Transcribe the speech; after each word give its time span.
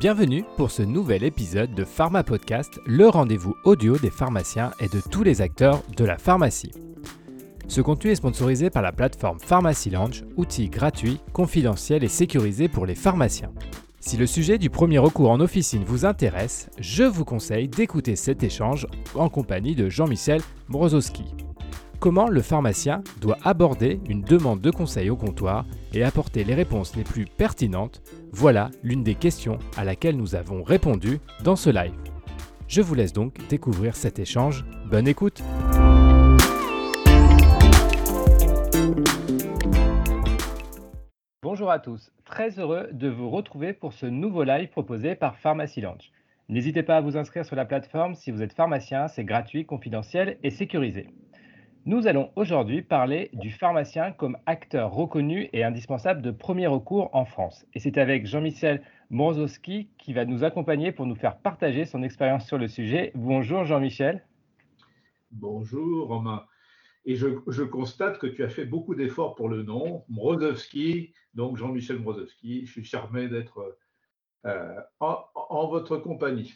Bienvenue 0.00 0.44
pour 0.56 0.70
ce 0.70 0.80
nouvel 0.80 1.24
épisode 1.24 1.74
de 1.74 1.84
Pharma 1.84 2.24
Podcast, 2.24 2.80
le 2.86 3.06
rendez-vous 3.06 3.54
audio 3.64 3.98
des 3.98 4.08
pharmaciens 4.08 4.70
et 4.80 4.88
de 4.88 4.98
tous 5.10 5.22
les 5.22 5.42
acteurs 5.42 5.82
de 5.94 6.06
la 6.06 6.16
pharmacie. 6.16 6.70
Ce 7.68 7.82
contenu 7.82 8.10
est 8.10 8.14
sponsorisé 8.14 8.70
par 8.70 8.80
la 8.80 8.92
plateforme 8.92 9.38
Pharmacy 9.38 9.90
Lounge, 9.90 10.24
outil 10.38 10.70
gratuit, 10.70 11.20
confidentiel 11.34 12.02
et 12.02 12.08
sécurisé 12.08 12.66
pour 12.66 12.86
les 12.86 12.94
pharmaciens. 12.94 13.52
Si 14.00 14.16
le 14.16 14.26
sujet 14.26 14.56
du 14.56 14.70
premier 14.70 14.96
recours 14.96 15.30
en 15.30 15.40
officine 15.40 15.84
vous 15.84 16.06
intéresse, 16.06 16.70
je 16.78 17.04
vous 17.04 17.26
conseille 17.26 17.68
d'écouter 17.68 18.16
cet 18.16 18.42
échange 18.42 18.86
en 19.14 19.28
compagnie 19.28 19.74
de 19.74 19.90
Jean-Michel 19.90 20.40
Mrozowski. 20.68 21.26
Comment 21.98 22.30
le 22.30 22.40
pharmacien 22.40 23.02
doit 23.20 23.36
aborder 23.44 24.00
une 24.08 24.22
demande 24.22 24.62
de 24.62 24.70
conseil 24.70 25.10
au 25.10 25.16
comptoir 25.16 25.66
et 25.92 26.04
apporter 26.04 26.44
les 26.44 26.54
réponses 26.54 26.96
les 26.96 27.04
plus 27.04 27.24
pertinentes 27.24 28.02
Voilà 28.32 28.70
l'une 28.82 29.02
des 29.02 29.14
questions 29.14 29.58
à 29.76 29.84
laquelle 29.84 30.16
nous 30.16 30.34
avons 30.34 30.62
répondu 30.62 31.20
dans 31.42 31.56
ce 31.56 31.70
live. 31.70 31.94
Je 32.68 32.82
vous 32.82 32.94
laisse 32.94 33.12
donc 33.12 33.34
découvrir 33.48 33.96
cet 33.96 34.18
échange. 34.18 34.64
Bonne 34.86 35.08
écoute 35.08 35.42
Bonjour 41.42 41.70
à 41.72 41.80
tous, 41.80 42.12
très 42.24 42.60
heureux 42.60 42.88
de 42.92 43.08
vous 43.08 43.28
retrouver 43.28 43.72
pour 43.72 43.92
ce 43.92 44.06
nouveau 44.06 44.44
live 44.44 44.68
proposé 44.68 45.16
par 45.16 45.36
Pharmacy 45.36 45.80
Lounge. 45.80 46.12
N'hésitez 46.48 46.82
pas 46.82 46.96
à 46.96 47.00
vous 47.00 47.16
inscrire 47.16 47.44
sur 47.44 47.56
la 47.56 47.64
plateforme 47.64 48.14
si 48.14 48.30
vous 48.30 48.42
êtes 48.42 48.52
pharmacien, 48.52 49.08
c'est 49.08 49.24
gratuit, 49.24 49.66
confidentiel 49.66 50.38
et 50.42 50.50
sécurisé. 50.50 51.08
Nous 51.86 52.06
allons 52.06 52.30
aujourd'hui 52.36 52.82
parler 52.82 53.30
du 53.32 53.50
pharmacien 53.50 54.12
comme 54.12 54.36
acteur 54.44 54.92
reconnu 54.92 55.48
et 55.54 55.64
indispensable 55.64 56.20
de 56.20 56.30
premier 56.30 56.66
recours 56.66 57.08
en 57.14 57.24
France. 57.24 57.64
Et 57.72 57.80
c'est 57.80 57.96
avec 57.96 58.26
Jean-Michel 58.26 58.82
Morzowski 59.08 59.88
qui 59.96 60.12
va 60.12 60.26
nous 60.26 60.44
accompagner 60.44 60.92
pour 60.92 61.06
nous 61.06 61.14
faire 61.14 61.38
partager 61.38 61.86
son 61.86 62.02
expérience 62.02 62.46
sur 62.46 62.58
le 62.58 62.68
sujet. 62.68 63.12
Bonjour 63.14 63.64
Jean-Michel. 63.64 64.22
Bonjour 65.30 66.08
Romain. 66.08 66.44
Et 67.06 67.16
je, 67.16 67.62
constate 67.62 68.18
que 68.18 68.26
tu 68.26 68.44
as 68.44 68.50
fait 68.50 68.66
beaucoup 68.66 68.94
d'efforts 68.94 69.34
pour 69.34 69.48
le 69.48 69.62
nom, 69.62 70.04
Mrozowski, 70.10 71.14
donc 71.32 71.56
Jean-Michel 71.56 71.98
Mrozowski. 71.98 72.66
Je 72.66 72.72
suis 72.72 72.84
charmé 72.84 73.28
d'être 73.28 73.78
euh, 74.44 74.74
en, 75.00 75.66
votre 75.68 75.96
compagnie. 75.96 76.52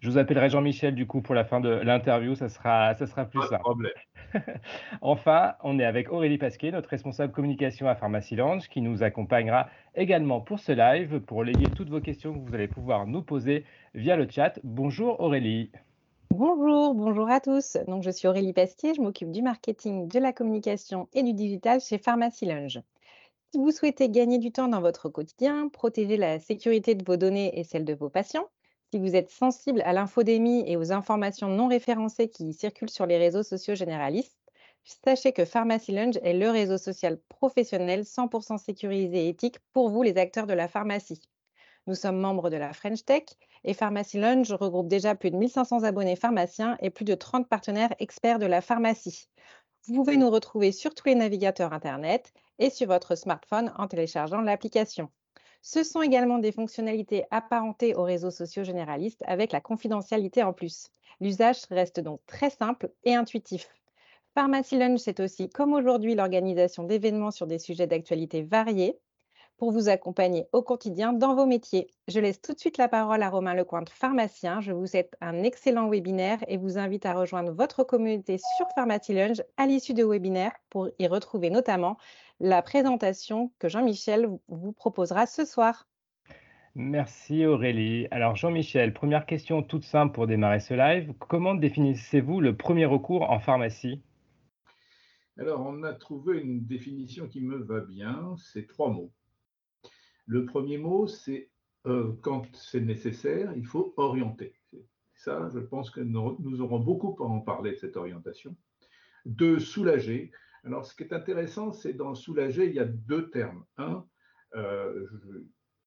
Je 0.00 0.10
vous 0.10 0.18
appellerai 0.18 0.50
Jean-Michel 0.50 0.96
du 0.96 1.06
coup 1.06 1.22
pour 1.22 1.36
la 1.36 1.44
fin 1.44 1.60
de 1.60 1.68
l'interview, 1.68 2.34
ça 2.34 2.48
sera, 2.48 2.96
ça 2.96 3.06
sera 3.06 3.24
plus 3.24 3.38
Pas 3.38 3.46
simple. 3.46 3.62
Problème. 3.62 3.92
enfin, 5.00 5.54
on 5.62 5.78
est 5.78 5.84
avec 5.84 6.10
Aurélie 6.10 6.38
Pasquet, 6.38 6.70
notre 6.70 6.88
responsable 6.88 7.32
communication 7.32 7.88
à 7.88 7.94
Pharmacy 7.94 8.36
Lounge, 8.36 8.68
qui 8.68 8.80
nous 8.80 9.02
accompagnera 9.02 9.68
également 9.94 10.40
pour 10.40 10.58
ce 10.58 10.72
live, 10.72 11.20
pour 11.20 11.44
léguer 11.44 11.66
toutes 11.76 11.90
vos 11.90 12.00
questions 12.00 12.32
que 12.32 12.38
vous 12.38 12.54
allez 12.54 12.68
pouvoir 12.68 13.06
nous 13.06 13.22
poser 13.22 13.64
via 13.94 14.16
le 14.16 14.28
chat. 14.28 14.58
Bonjour 14.64 15.20
Aurélie. 15.20 15.70
Bonjour, 16.30 16.94
bonjour 16.94 17.30
à 17.30 17.40
tous. 17.40 17.76
Donc, 17.88 18.02
je 18.02 18.10
suis 18.10 18.26
Aurélie 18.26 18.54
Pasquier, 18.54 18.94
je 18.94 19.02
m'occupe 19.02 19.30
du 19.30 19.42
marketing, 19.42 20.08
de 20.08 20.18
la 20.18 20.32
communication 20.32 21.08
et 21.12 21.22
du 21.22 21.34
digital 21.34 21.80
chez 21.80 21.98
Pharmacy 21.98 22.46
Lounge. 22.46 22.80
Si 23.50 23.58
vous 23.58 23.70
souhaitez 23.70 24.08
gagner 24.08 24.38
du 24.38 24.50
temps 24.50 24.68
dans 24.68 24.80
votre 24.80 25.10
quotidien, 25.10 25.68
protéger 25.68 26.16
la 26.16 26.38
sécurité 26.38 26.94
de 26.94 27.04
vos 27.04 27.18
données 27.18 27.58
et 27.58 27.64
celle 27.64 27.84
de 27.84 27.92
vos 27.92 28.08
patients, 28.08 28.48
si 28.92 28.98
vous 28.98 29.16
êtes 29.16 29.30
sensible 29.30 29.80
à 29.86 29.94
l'infodémie 29.94 30.64
et 30.66 30.76
aux 30.76 30.92
informations 30.92 31.48
non 31.48 31.66
référencées 31.66 32.28
qui 32.28 32.52
circulent 32.52 32.90
sur 32.90 33.06
les 33.06 33.16
réseaux 33.16 33.42
sociaux 33.42 33.74
généralistes, 33.74 34.36
sachez 34.84 35.32
que 35.32 35.46
Pharmacy 35.46 35.92
Lounge 35.92 36.18
est 36.22 36.34
le 36.34 36.50
réseau 36.50 36.76
social 36.76 37.18
professionnel 37.30 38.02
100% 38.02 38.58
sécurisé 38.58 39.24
et 39.24 39.28
éthique 39.30 39.60
pour 39.72 39.88
vous, 39.88 40.02
les 40.02 40.18
acteurs 40.18 40.46
de 40.46 40.52
la 40.52 40.68
pharmacie. 40.68 41.22
Nous 41.86 41.94
sommes 41.94 42.18
membres 42.18 42.50
de 42.50 42.58
la 42.58 42.74
French 42.74 43.02
Tech 43.06 43.22
et 43.64 43.72
Pharmacy 43.72 44.20
regroupe 44.20 44.88
déjà 44.88 45.14
plus 45.14 45.30
de 45.30 45.36
1500 45.36 45.84
abonnés 45.84 46.14
pharmaciens 46.14 46.76
et 46.80 46.90
plus 46.90 47.06
de 47.06 47.14
30 47.14 47.48
partenaires 47.48 47.94
experts 47.98 48.40
de 48.40 48.46
la 48.46 48.60
pharmacie. 48.60 49.30
Vous 49.86 49.94
pouvez 49.94 50.18
nous 50.18 50.28
retrouver 50.28 50.70
sur 50.70 50.94
tous 50.94 51.08
les 51.08 51.14
navigateurs 51.14 51.72
Internet 51.72 52.34
et 52.58 52.68
sur 52.68 52.88
votre 52.88 53.14
smartphone 53.14 53.72
en 53.78 53.88
téléchargeant 53.88 54.42
l'application. 54.42 55.08
Ce 55.64 55.84
sont 55.84 56.02
également 56.02 56.38
des 56.38 56.50
fonctionnalités 56.50 57.24
apparentées 57.30 57.94
aux 57.94 58.02
réseaux 58.02 58.32
sociaux 58.32 58.64
généralistes 58.64 59.22
avec 59.26 59.52
la 59.52 59.60
confidentialité 59.60 60.42
en 60.42 60.52
plus. 60.52 60.88
L'usage 61.20 61.62
reste 61.70 62.00
donc 62.00 62.20
très 62.26 62.50
simple 62.50 62.90
et 63.04 63.14
intuitif. 63.14 63.68
Pharmacy 64.34 64.76
Lounge, 64.76 64.98
c'est 64.98 65.20
aussi, 65.20 65.48
comme 65.48 65.72
aujourd'hui, 65.72 66.16
l'organisation 66.16 66.82
d'événements 66.82 67.30
sur 67.30 67.46
des 67.46 67.60
sujets 67.60 67.86
d'actualité 67.86 68.42
variés 68.42 68.98
pour 69.56 69.70
vous 69.70 69.88
accompagner 69.88 70.46
au 70.52 70.62
quotidien 70.62 71.12
dans 71.12 71.34
vos 71.34 71.46
métiers. 71.46 71.88
Je 72.08 72.20
laisse 72.20 72.40
tout 72.40 72.52
de 72.52 72.58
suite 72.58 72.78
la 72.78 72.88
parole 72.88 73.22
à 73.22 73.30
Romain 73.30 73.54
Lecointe, 73.54 73.90
pharmacien. 73.90 74.60
Je 74.60 74.72
vous 74.72 74.86
souhaite 74.86 75.16
un 75.20 75.42
excellent 75.42 75.88
webinaire 75.88 76.38
et 76.48 76.56
vous 76.56 76.78
invite 76.78 77.06
à 77.06 77.14
rejoindre 77.14 77.52
votre 77.52 77.84
communauté 77.84 78.38
sur 78.38 78.66
Pharmacy 78.74 79.16
à 79.56 79.66
l'issue 79.66 79.94
de 79.94 80.04
webinaire 80.04 80.52
pour 80.70 80.88
y 80.98 81.06
retrouver 81.06 81.50
notamment 81.50 81.96
la 82.40 82.62
présentation 82.62 83.52
que 83.58 83.68
Jean-Michel 83.68 84.28
vous 84.48 84.72
proposera 84.72 85.26
ce 85.26 85.44
soir. 85.44 85.86
Merci 86.74 87.44
Aurélie. 87.44 88.08
Alors 88.10 88.34
Jean-Michel, 88.34 88.94
première 88.94 89.26
question 89.26 89.62
toute 89.62 89.84
simple 89.84 90.14
pour 90.14 90.26
démarrer 90.26 90.58
ce 90.58 90.72
live. 90.72 91.12
Comment 91.28 91.54
définissez-vous 91.54 92.40
le 92.40 92.56
premier 92.56 92.86
recours 92.86 93.30
en 93.30 93.38
pharmacie? 93.40 94.02
Alors 95.38 95.60
on 95.66 95.82
a 95.82 95.92
trouvé 95.92 96.40
une 96.40 96.64
définition 96.64 97.28
qui 97.28 97.42
me 97.42 97.58
va 97.58 97.80
bien, 97.80 98.34
c'est 98.38 98.66
trois 98.66 98.90
mots. 98.90 99.12
Le 100.26 100.44
premier 100.44 100.78
mot, 100.78 101.06
c'est 101.06 101.50
euh, 101.86 102.12
quand 102.22 102.46
c'est 102.54 102.80
nécessaire, 102.80 103.52
il 103.56 103.66
faut 103.66 103.92
orienter. 103.96 104.54
Ça, 105.14 105.48
je 105.52 105.58
pense 105.58 105.90
que 105.90 106.00
nous, 106.00 106.60
aurons 106.60 106.80
beaucoup 106.80 107.16
à 107.22 107.26
en 107.26 107.40
parler 107.40 107.76
cette 107.76 107.96
orientation. 107.96 108.56
De 109.24 109.58
soulager. 109.58 110.32
Alors, 110.64 110.86
ce 110.86 110.94
qui 110.94 111.04
est 111.04 111.12
intéressant, 111.12 111.72
c'est 111.72 111.92
dans 111.92 112.14
soulager, 112.14 112.66
il 112.66 112.74
y 112.74 112.80
a 112.80 112.84
deux 112.84 113.30
termes. 113.30 113.64
Un, 113.76 114.04
euh, 114.54 115.06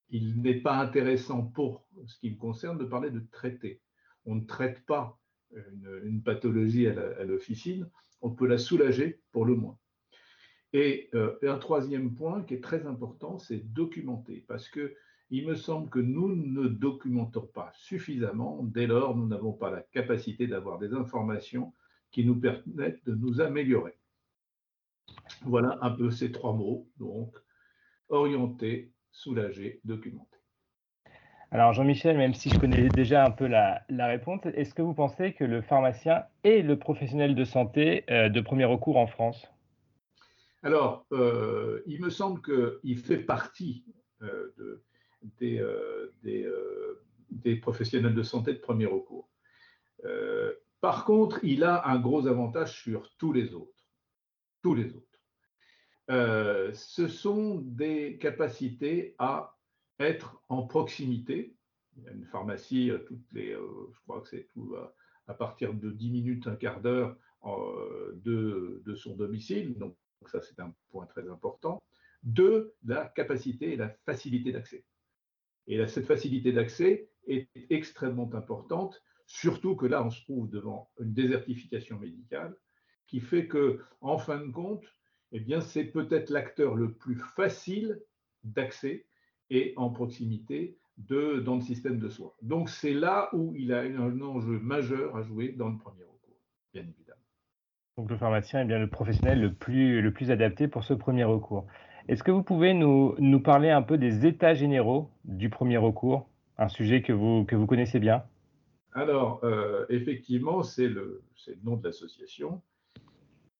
il 0.10 0.42
n'est 0.42 0.62
pas 0.62 0.78
intéressant 0.78 1.44
pour 1.44 1.88
ce 2.06 2.18
qui 2.20 2.32
me 2.32 2.38
concerne 2.38 2.78
de 2.78 2.86
parler 2.86 3.10
de 3.10 3.26
traiter. 3.32 3.82
On 4.26 4.36
ne 4.36 4.46
traite 4.46 4.86
pas 4.86 5.20
une 6.04 6.22
pathologie 6.24 6.88
à 6.88 7.24
l'officine, 7.24 7.90
on 8.22 8.32
peut 8.32 8.48
la 8.48 8.58
soulager 8.58 9.22
pour 9.32 9.46
le 9.46 9.56
moins. 9.56 9.78
Euh, 10.76 11.38
et 11.42 11.48
un 11.48 11.58
troisième 11.58 12.14
point 12.14 12.44
qui 12.44 12.56
est 12.56 12.64
très 12.64 12.86
important, 12.86 13.38
c'est 13.38 13.74
documenter, 13.74 14.44
parce 14.48 14.68
que 14.68 14.94
il 15.32 15.48
me 15.48 15.56
semble 15.56 15.90
que 15.90 16.00
nous 16.00 16.36
ne 16.36 16.68
documentons 16.68 17.48
pas 17.54 17.72
suffisamment. 17.74 18.60
Dès 18.64 18.86
lors, 18.86 19.16
nous 19.16 19.28
n'avons 19.28 19.54
pas 19.54 19.72
la 19.72 19.82
capacité 19.82 20.46
d'avoir 20.46 20.78
des 20.78 20.94
informations 20.94 21.74
qui 22.12 22.24
nous 22.24 22.40
permettent 22.40 23.04
de 23.06 23.16
nous 23.16 23.42
améliorer. 23.42 23.98
Voilà 25.42 25.80
un 25.82 25.92
peu 25.92 26.12
ces 26.12 26.32
trois 26.32 26.54
mots. 26.54 26.88
Donc, 26.98 27.36
orienter, 28.10 28.92
soulager, 29.12 29.82
documenter. 29.84 30.38
Alors 31.52 31.74
Jean-Michel, 31.74 32.18
même 32.18 32.34
si 32.34 32.50
je 32.50 32.60
connais 32.60 32.90
déjà 32.90 33.26
un 33.26 33.32
peu 33.32 33.48
la, 33.48 33.84
réponse, 33.90 34.42
est-ce 34.46 34.74
que 34.74 34.82
vous 34.82 34.94
pensez 34.94 35.34
que 35.34 35.44
le 35.44 35.62
pharmacien 35.62 36.26
est 36.44 36.62
le 36.62 36.78
professionnel 36.78 37.34
de 37.34 37.46
santé 37.46 38.04
euh, 38.10 38.30
de 38.30 38.42
premier 38.42 38.66
recours 38.66 38.98
en 38.98 39.08
France? 39.08 39.55
Alors, 40.66 41.06
euh, 41.12 41.84
il 41.86 42.02
me 42.02 42.10
semble 42.10 42.42
qu'il 42.42 42.98
fait 42.98 43.20
partie 43.20 43.86
euh, 44.24 44.82
euh, 45.44 46.12
des, 46.24 47.56
professionnels 47.58 48.16
de 48.16 48.24
santé 48.24 48.52
de 48.52 48.58
premier 48.58 48.88
recours. 48.88 49.30
par 50.82 51.06
contre, 51.06 51.40
il 51.44 51.64
a 51.64 51.88
un 51.88 52.00
gros 52.00 52.26
avantage 52.26 52.82
sur 52.82 53.16
tous 53.18 53.32
les 53.32 53.54
autres. 53.54 53.88
Tous 54.64 54.74
les 54.74 54.92
autres. 54.96 55.20
ce 56.74 57.08
sont 57.08 57.60
des 57.60 58.18
capacités 58.18 59.14
à 59.20 59.60
être 60.00 60.42
en 60.50 60.64
proximité. 60.64 61.56
Il 61.96 62.06
y 62.06 62.08
a 62.08 62.12
une 62.12 62.26
pharmacie, 62.26 62.90
je 62.90 64.00
crois 64.08 64.22
que 64.22 64.30
c'est 64.30 64.50
à, 65.28 65.36
partir 65.36 65.76
de 65.76 65.92
10 65.92 66.10
minutes, 66.10 66.48
un 66.48 66.56
quart 66.56 66.82
d'heure 66.82 67.16
de, 68.16 68.96
son 68.96 69.16
domicile. 69.16 69.76
Donc 70.26 70.30
ça, 70.30 70.42
c'est 70.42 70.60
un 70.60 70.74
point 70.90 71.06
très 71.06 71.30
important. 71.30 71.84
Deux, 72.24 72.74
la 72.84 73.06
capacité 73.06 73.74
et 73.74 73.76
la 73.76 73.90
facilité 74.06 74.52
d'accès. 74.52 74.84
Et 75.68 75.86
cette 75.86 76.08
facilité 76.08 76.52
d'accès 76.52 77.10
est 77.28 77.48
extrêmement 77.70 78.34
importante, 78.34 79.04
surtout 79.28 79.76
que 79.76 79.86
là, 79.86 80.04
on 80.04 80.10
se 80.10 80.24
trouve 80.24 80.50
devant 80.50 80.90
une 81.00 81.14
désertification 81.14 82.00
médicale 82.00 82.56
qui 83.06 83.20
fait 83.20 83.48
que, 83.48 83.82
en 84.02 84.18
fin 84.18 84.44
de 84.44 84.52
compte, 84.52 84.84
eh 85.32 85.40
bien, 85.40 85.62
c'est 85.62 85.86
peut-être 85.86 86.32
l'acteur 86.32 86.74
le 86.76 86.94
plus 86.94 87.18
facile 87.18 88.02
d'accès 88.44 89.06
et 89.52 89.74
en 89.76 89.92
proximité 89.92 90.80
de, 90.98 91.40
dans 91.40 91.56
le 91.56 91.62
système 91.62 92.00
de 92.00 92.10
soins. 92.10 92.34
Donc, 92.42 92.70
c'est 92.70 92.94
là 92.94 93.30
où 93.34 93.56
il 93.56 93.74
a 93.74 93.82
un 93.82 94.22
enjeu 94.22 94.60
majeur 94.60 95.16
à 95.16 95.22
jouer 95.22 95.50
dans 95.50 95.70
le 95.70 95.78
premier 95.78 96.04
recours, 96.04 96.42
bien 96.74 96.82
évidemment. 96.82 97.05
Donc 97.98 98.10
le 98.10 98.18
pharmacien 98.18 98.60
est 98.60 98.66
bien 98.66 98.78
le 98.78 98.90
professionnel 98.90 99.40
le 99.40 99.54
plus, 99.54 100.02
le 100.02 100.12
plus 100.12 100.30
adapté 100.30 100.68
pour 100.68 100.84
ce 100.84 100.94
premier 100.94 101.24
recours. 101.24 101.66
Est-ce 102.10 102.24
que 102.24 102.32
vous 102.32 102.44
pouvez 102.44 102.74
nous, 102.74 103.16
nous, 103.20 103.40
parler 103.40 103.70
un 103.70 103.82
peu 103.82 103.98
des 103.98 104.26
états 104.26 104.54
généraux 104.54 105.10
du 105.24 105.50
premier 105.50 105.78
recours? 105.78 106.28
Un 106.58 106.68
sujet 106.68 107.02
que 107.02 107.14
vous, 107.14 107.46
que 107.46 107.56
vous 107.56 107.66
connaissez 107.66 108.00
bien? 108.00 108.26
Alors, 108.92 109.40
euh, 109.46 109.86
effectivement, 109.88 110.62
c'est 110.62 110.90
le, 110.90 111.24
le, 111.48 111.56
nom 111.64 111.78
de 111.78 111.88
l'association. 111.88 112.62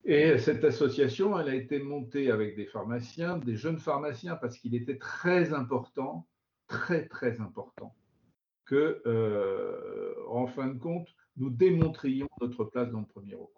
Et 0.04 0.38
cette 0.38 0.66
association, 0.66 1.40
elle 1.40 1.48
a 1.48 1.56
été 1.56 1.80
montée 1.80 2.30
avec 2.30 2.58
des 2.58 2.66
pharmaciens, 2.66 3.38
des 3.38 3.56
jeunes 3.56 3.80
pharmaciens, 3.80 4.36
parce 4.36 4.58
qu'il 4.58 4.76
était 4.76 4.98
très 4.98 5.54
important, 5.54 6.28
très, 6.68 7.08
très 7.08 7.40
important, 7.40 7.96
que, 8.66 9.02
euh, 9.06 10.14
en 10.30 10.46
fin 10.46 10.68
de 10.68 10.78
compte, 10.78 11.08
nous 11.38 11.50
démontrions 11.50 12.28
notre 12.42 12.66
place 12.66 12.92
dans 12.92 13.00
le 13.00 13.06
premier 13.06 13.36
recours. 13.36 13.55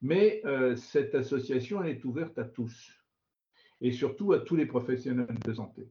Mais 0.00 0.40
euh, 0.44 0.76
cette 0.76 1.14
association, 1.14 1.82
elle 1.82 1.96
est 1.96 2.04
ouverte 2.04 2.38
à 2.38 2.44
tous, 2.44 2.92
et 3.80 3.92
surtout 3.92 4.32
à 4.32 4.40
tous 4.40 4.56
les 4.56 4.66
professionnels 4.66 5.38
de 5.44 5.52
santé. 5.52 5.90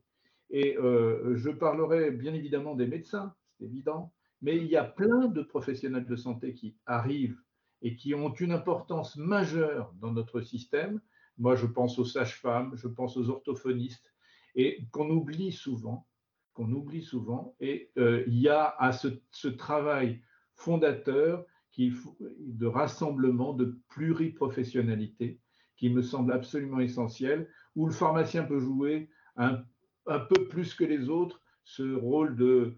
Et 0.49 0.77
euh, 0.77 1.35
je 1.35 1.49
parlerai 1.49 2.11
bien 2.11 2.33
évidemment 2.33 2.75
des 2.75 2.87
médecins, 2.87 3.35
c'est 3.57 3.65
évident, 3.65 4.13
mais 4.41 4.55
il 4.55 4.67
y 4.67 4.77
a 4.77 4.83
plein 4.83 5.27
de 5.27 5.41
professionnels 5.41 6.05
de 6.05 6.15
santé 6.15 6.53
qui 6.53 6.77
arrivent 6.85 7.41
et 7.81 7.95
qui 7.95 8.13
ont 8.13 8.33
une 8.33 8.51
importance 8.51 9.17
majeure 9.17 9.93
dans 9.99 10.11
notre 10.11 10.41
système. 10.41 11.01
Moi, 11.37 11.55
je 11.55 11.65
pense 11.65 11.99
aux 11.99 12.05
sages-femmes, 12.05 12.75
je 12.75 12.87
pense 12.87 13.17
aux 13.17 13.29
orthophonistes, 13.29 14.13
et 14.55 14.87
qu'on 14.91 15.09
oublie 15.09 15.51
souvent, 15.51 16.07
qu'on 16.53 16.71
oublie 16.71 17.03
souvent. 17.03 17.55
Et 17.59 17.91
euh, 17.97 18.23
il 18.27 18.39
y 18.39 18.49
a 18.49 18.75
à 18.79 18.91
ce, 18.91 19.07
ce 19.31 19.47
travail 19.47 20.21
fondateur 20.55 21.45
de 21.77 22.65
rassemblement, 22.65 23.53
de 23.53 23.77
pluriprofessionnalité, 23.89 25.39
qui 25.75 25.89
me 25.89 26.01
semble 26.01 26.33
absolument 26.33 26.79
essentiel, 26.79 27.47
où 27.75 27.85
le 27.85 27.93
pharmacien 27.93 28.43
peut 28.43 28.59
jouer 28.59 29.09
un 29.35 29.63
un 30.07 30.19
peu 30.19 30.47
plus 30.47 30.73
que 30.73 30.83
les 30.83 31.09
autres 31.09 31.41
ce 31.63 31.95
rôle 31.95 32.35
de, 32.35 32.75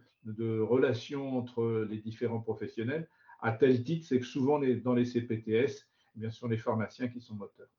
relation 0.62 1.38
entre 1.38 1.88
les 1.90 1.98
différents 1.98 2.42
professionnels, 2.42 3.08
à 3.42 3.52
tel 3.52 3.84
titre, 3.84 4.06
c'est 4.08 4.20
que 4.20 4.26
souvent 4.26 4.60
dans 4.60 4.94
les 4.94 5.06
CPTS, 5.06 5.88
eh 6.16 6.20
bien, 6.20 6.30
ce 6.30 6.40
sont 6.40 6.48
les 6.48 6.58
pharmaciens 6.58 7.08
qui 7.08 7.22
sont 7.22 7.36
moteurs. 7.36 7.70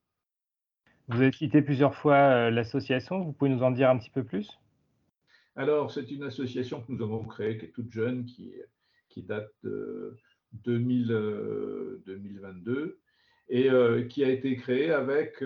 Vous 1.08 1.20
avez 1.20 1.32
cité 1.32 1.62
plusieurs 1.62 1.94
fois 1.94 2.14
euh, 2.14 2.50
l'association, 2.50 3.22
vous 3.22 3.32
pouvez 3.32 3.50
nous 3.50 3.62
en 3.62 3.72
dire 3.72 3.90
un 3.90 3.98
petit 3.98 4.10
peu 4.10 4.24
plus? 4.24 4.58
Alors, 5.56 5.90
c'est 5.90 6.10
une 6.10 6.22
association 6.22 6.80
que 6.80 6.92
nous 6.92 7.02
avons 7.02 7.24
créée, 7.24 7.58
qui 7.58 7.66
est 7.66 7.70
toute 7.70 7.92
jeune, 7.92 8.24
qui, 8.24 8.54
qui 9.08 9.22
date 9.22 9.50
de 9.62 10.16
2022 10.52 12.72
euh, 12.72 12.98
et 13.48 13.70
euh, 13.70 14.04
qui 14.04 14.24
a 14.24 14.30
été 14.30 14.56
créée 14.56 14.90
avec 14.90 15.44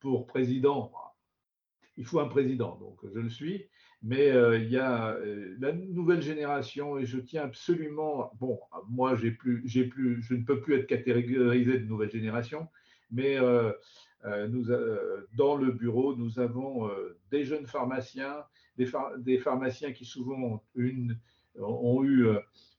pour 0.00 0.26
président, 0.26 0.92
il 1.96 2.04
faut 2.04 2.20
un 2.20 2.28
président, 2.28 2.76
donc 2.76 3.00
je 3.14 3.18
le 3.18 3.30
suis. 3.30 3.70
Mais 4.02 4.30
euh, 4.30 4.58
il 4.58 4.68
y 4.68 4.78
a 4.78 5.12
euh, 5.12 5.54
la 5.60 5.72
nouvelle 5.72 6.22
génération 6.22 6.98
et 6.98 7.06
je 7.06 7.18
tiens 7.18 7.44
absolument. 7.44 8.32
Bon, 8.40 8.58
moi, 8.88 9.14
j'ai 9.14 9.30
plus, 9.30 9.62
j'ai 9.64 9.84
plus, 9.84 10.20
je 10.22 10.34
ne 10.34 10.44
peux 10.44 10.60
plus 10.60 10.74
être 10.74 10.88
catégorisé 10.88 11.78
de 11.78 11.86
nouvelle 11.86 12.10
génération, 12.10 12.66
mais 13.12 13.38
euh, 13.38 13.72
nous, 14.48 14.66
dans 15.36 15.56
le 15.56 15.70
bureau, 15.70 16.16
nous 16.16 16.40
avons 16.40 16.90
des 17.30 17.44
jeunes 17.44 17.66
pharmaciens, 17.66 18.44
des, 18.76 18.88
des, 19.18 19.38
pharmaciens 19.38 19.92
qui 19.92 20.04
souvent 20.04 20.40
ont, 20.40 20.60
une, 20.74 21.18
ont 21.58 22.04
eu 22.04 22.26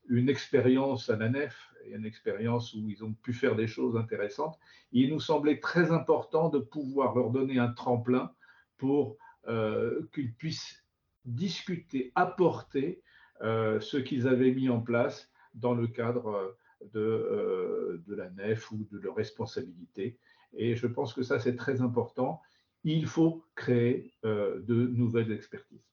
une 0.09 0.29
expérience 0.29 1.09
à 1.09 1.15
la 1.15 1.29
nef 1.29 1.73
une 1.91 2.05
expérience 2.05 2.73
où 2.73 2.89
ils 2.89 3.03
ont 3.03 3.13
pu 3.13 3.33
faire 3.33 3.55
des 3.55 3.67
choses 3.67 3.97
intéressantes. 3.97 4.57
il 4.91 5.09
nous 5.09 5.19
semblait 5.19 5.59
très 5.59 5.91
important 5.91 6.49
de 6.49 6.59
pouvoir 6.59 7.15
leur 7.15 7.31
donner 7.31 7.59
un 7.59 7.71
tremplin 7.71 8.31
pour 8.77 9.17
euh, 9.47 10.07
qu'ils 10.13 10.33
puissent 10.33 10.83
discuter, 11.25 12.11
apporter 12.15 13.01
euh, 13.41 13.79
ce 13.79 13.97
qu'ils 13.97 14.27
avaient 14.27 14.51
mis 14.51 14.69
en 14.69 14.81
place 14.81 15.29
dans 15.53 15.73
le 15.73 15.87
cadre 15.87 16.55
de, 16.93 16.99
euh, 16.99 18.03
de 18.07 18.15
la 18.15 18.29
nef 18.31 18.71
ou 18.71 18.87
de 18.91 18.97
leur 18.99 19.15
responsabilité. 19.15 20.17
Et 20.55 20.75
je 20.75 20.87
pense 20.87 21.13
que 21.13 21.23
ça, 21.23 21.39
c'est 21.39 21.55
très 21.55 21.81
important. 21.81 22.41
Il 22.83 23.05
faut 23.07 23.45
créer 23.55 24.13
de 24.23 24.87
nouvelles 24.87 25.31
expertises. 25.31 25.87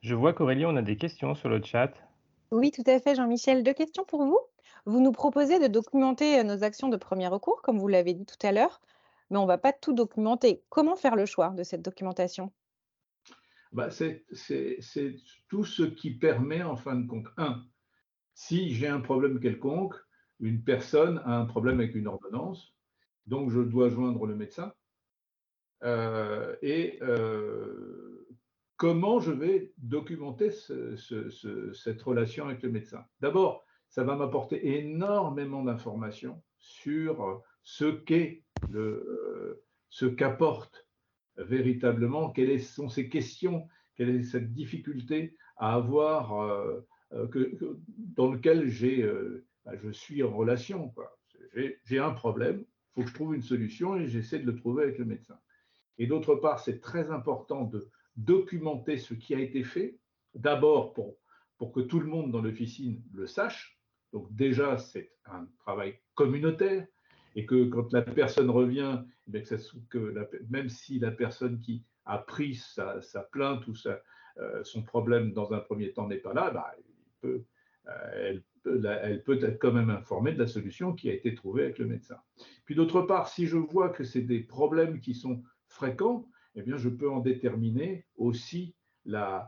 Je 0.00 0.14
vois 0.14 0.32
qu'Aurélie, 0.32 0.64
on 0.64 0.76
a 0.76 0.82
des 0.82 0.96
questions 0.96 1.34
sur 1.34 1.50
le 1.50 1.62
chat. 1.62 1.92
Oui, 2.54 2.70
tout 2.70 2.84
à 2.86 2.98
fait, 3.00 3.14
Jean-Michel. 3.14 3.62
Deux 3.62 3.74
questions 3.74 4.04
pour 4.04 4.24
vous. 4.24 4.38
Vous 4.86 5.00
nous 5.00 5.12
proposez 5.12 5.58
de 5.58 5.66
documenter 5.66 6.42
nos 6.44 6.62
actions 6.62 6.88
de 6.88 6.96
premier 6.96 7.28
recours, 7.28 7.62
comme 7.62 7.78
vous 7.78 7.88
l'avez 7.88 8.14
dit 8.14 8.26
tout 8.26 8.46
à 8.46 8.52
l'heure 8.52 8.80
mais 9.30 9.38
on 9.38 9.42
ne 9.42 9.48
va 9.48 9.58
pas 9.58 9.72
tout 9.72 9.92
documenter. 9.92 10.62
Comment 10.68 10.96
faire 10.96 11.16
le 11.16 11.26
choix 11.26 11.50
de 11.50 11.62
cette 11.62 11.82
documentation? 11.82 12.52
Bah, 13.72 13.90
C'est 13.90 14.24
tout 15.48 15.64
ce 15.64 15.82
qui 15.82 16.12
permet, 16.12 16.62
en 16.62 16.76
fin 16.76 16.94
de 16.94 17.06
compte, 17.06 17.26
un, 17.36 17.64
si 18.34 18.74
j'ai 18.74 18.88
un 18.88 19.00
problème 19.00 19.40
quelconque, 19.40 19.94
une 20.40 20.62
personne 20.62 21.18
a 21.24 21.36
un 21.36 21.46
problème 21.46 21.80
avec 21.80 21.94
une 21.94 22.06
ordonnance, 22.06 22.74
donc 23.26 23.50
je 23.50 23.60
dois 23.60 23.88
joindre 23.88 24.26
le 24.26 24.36
médecin. 24.36 24.72
Euh, 25.82 26.56
et 26.62 26.98
euh, 27.02 28.23
comment 28.84 29.18
je 29.18 29.32
vais 29.32 29.72
documenter 29.78 30.50
cette 30.50 32.02
relation 32.02 32.48
avec 32.48 32.62
le 32.62 32.70
médecin 32.70 33.02
D'abord, 33.20 33.64
ça 33.88 34.04
va 34.04 34.14
m'apporter 34.14 34.76
énormément 34.76 35.64
d'informations 35.64 36.42
sur 36.58 37.42
ce 37.62 37.86
qu'est 37.86 38.42
euh, 38.74 39.64
ce 39.88 40.04
qu'apporte 40.04 40.86
véritablement, 41.38 42.28
quelles 42.28 42.60
sont 42.60 42.90
ces 42.90 43.08
questions, 43.08 43.68
quelle 43.96 44.10
est 44.10 44.22
cette 44.22 44.52
difficulté 44.52 45.34
à 45.56 45.76
avoir, 45.76 46.38
euh, 46.42 46.86
euh, 47.14 47.58
dans 47.96 48.30
lequel 48.30 48.68
j'ai, 48.68 49.10
bah, 49.64 49.72
je 49.82 49.88
suis 49.92 50.22
en 50.22 50.36
relation. 50.36 50.94
J'ai 51.84 52.00
un 52.00 52.12
problème, 52.12 52.58
il 52.60 52.92
faut 52.92 53.02
que 53.04 53.08
je 53.08 53.14
trouve 53.14 53.34
une 53.34 53.40
solution 53.40 53.96
et 53.96 54.08
j'essaie 54.08 54.40
de 54.40 54.46
le 54.46 54.56
trouver 54.56 54.82
avec 54.82 54.98
le 54.98 55.06
médecin. 55.06 55.38
Et 55.96 56.06
d'autre 56.06 56.34
part, 56.34 56.60
c'est 56.60 56.80
très 56.80 57.10
important 57.10 57.64
de 57.64 57.88
documenter 58.16 58.98
ce 58.98 59.14
qui 59.14 59.34
a 59.34 59.40
été 59.40 59.64
fait, 59.64 59.98
d'abord 60.34 60.92
pour, 60.92 61.16
pour 61.58 61.72
que 61.72 61.80
tout 61.80 62.00
le 62.00 62.06
monde 62.06 62.30
dans 62.30 62.42
l'officine 62.42 63.02
le 63.12 63.26
sache. 63.26 63.78
Donc 64.12 64.34
déjà, 64.34 64.78
c'est 64.78 65.12
un 65.26 65.46
travail 65.58 65.98
communautaire 66.14 66.86
et 67.36 67.46
que 67.46 67.64
quand 67.64 67.92
la 67.92 68.02
personne 68.02 68.50
revient, 68.50 69.02
eh 69.32 69.42
même 70.48 70.68
si 70.68 70.98
la 70.98 71.10
personne 71.10 71.60
qui 71.60 71.84
a 72.06 72.18
pris 72.18 72.54
sa, 72.54 73.00
plainte 73.32 73.66
ou 73.66 73.74
sa, 73.74 74.00
euh, 74.38 74.62
son 74.62 74.82
problème 74.82 75.32
dans 75.32 75.52
un 75.52 75.58
premier 75.58 75.92
temps 75.92 76.06
n'est 76.06 76.18
pas 76.18 76.34
là, 76.34 76.50
bah, 76.50 76.74
peut, 77.20 77.44
euh, 77.88 77.90
elle, 78.14 78.42
elle, 79.02 79.22
peut 79.22 79.42
être 79.42 79.58
quand 79.58 79.72
même 79.72 79.90
informée 79.90 80.32
de 80.32 80.38
la 80.38 80.46
solution 80.46 80.92
qui 80.92 81.10
a 81.10 81.14
été 81.14 81.34
trouvée 81.34 81.64
avec 81.64 81.78
le 81.78 81.86
médecin. 81.86 82.18
Puis 82.64 82.74
d'autre 82.74 83.02
part, 83.02 83.28
si 83.28 83.46
je 83.46 83.56
vois 83.56 83.88
que 83.90 84.04
c'est 84.04 84.22
des 84.22 84.40
problèmes 84.40 85.00
qui 85.00 85.14
sont 85.14 85.42
fréquents, 85.66 86.28
eh 86.54 86.62
bien, 86.62 86.76
je 86.76 86.88
peux 86.88 87.10
en 87.10 87.20
déterminer 87.20 88.06
aussi 88.16 88.74
euh, 89.06 89.40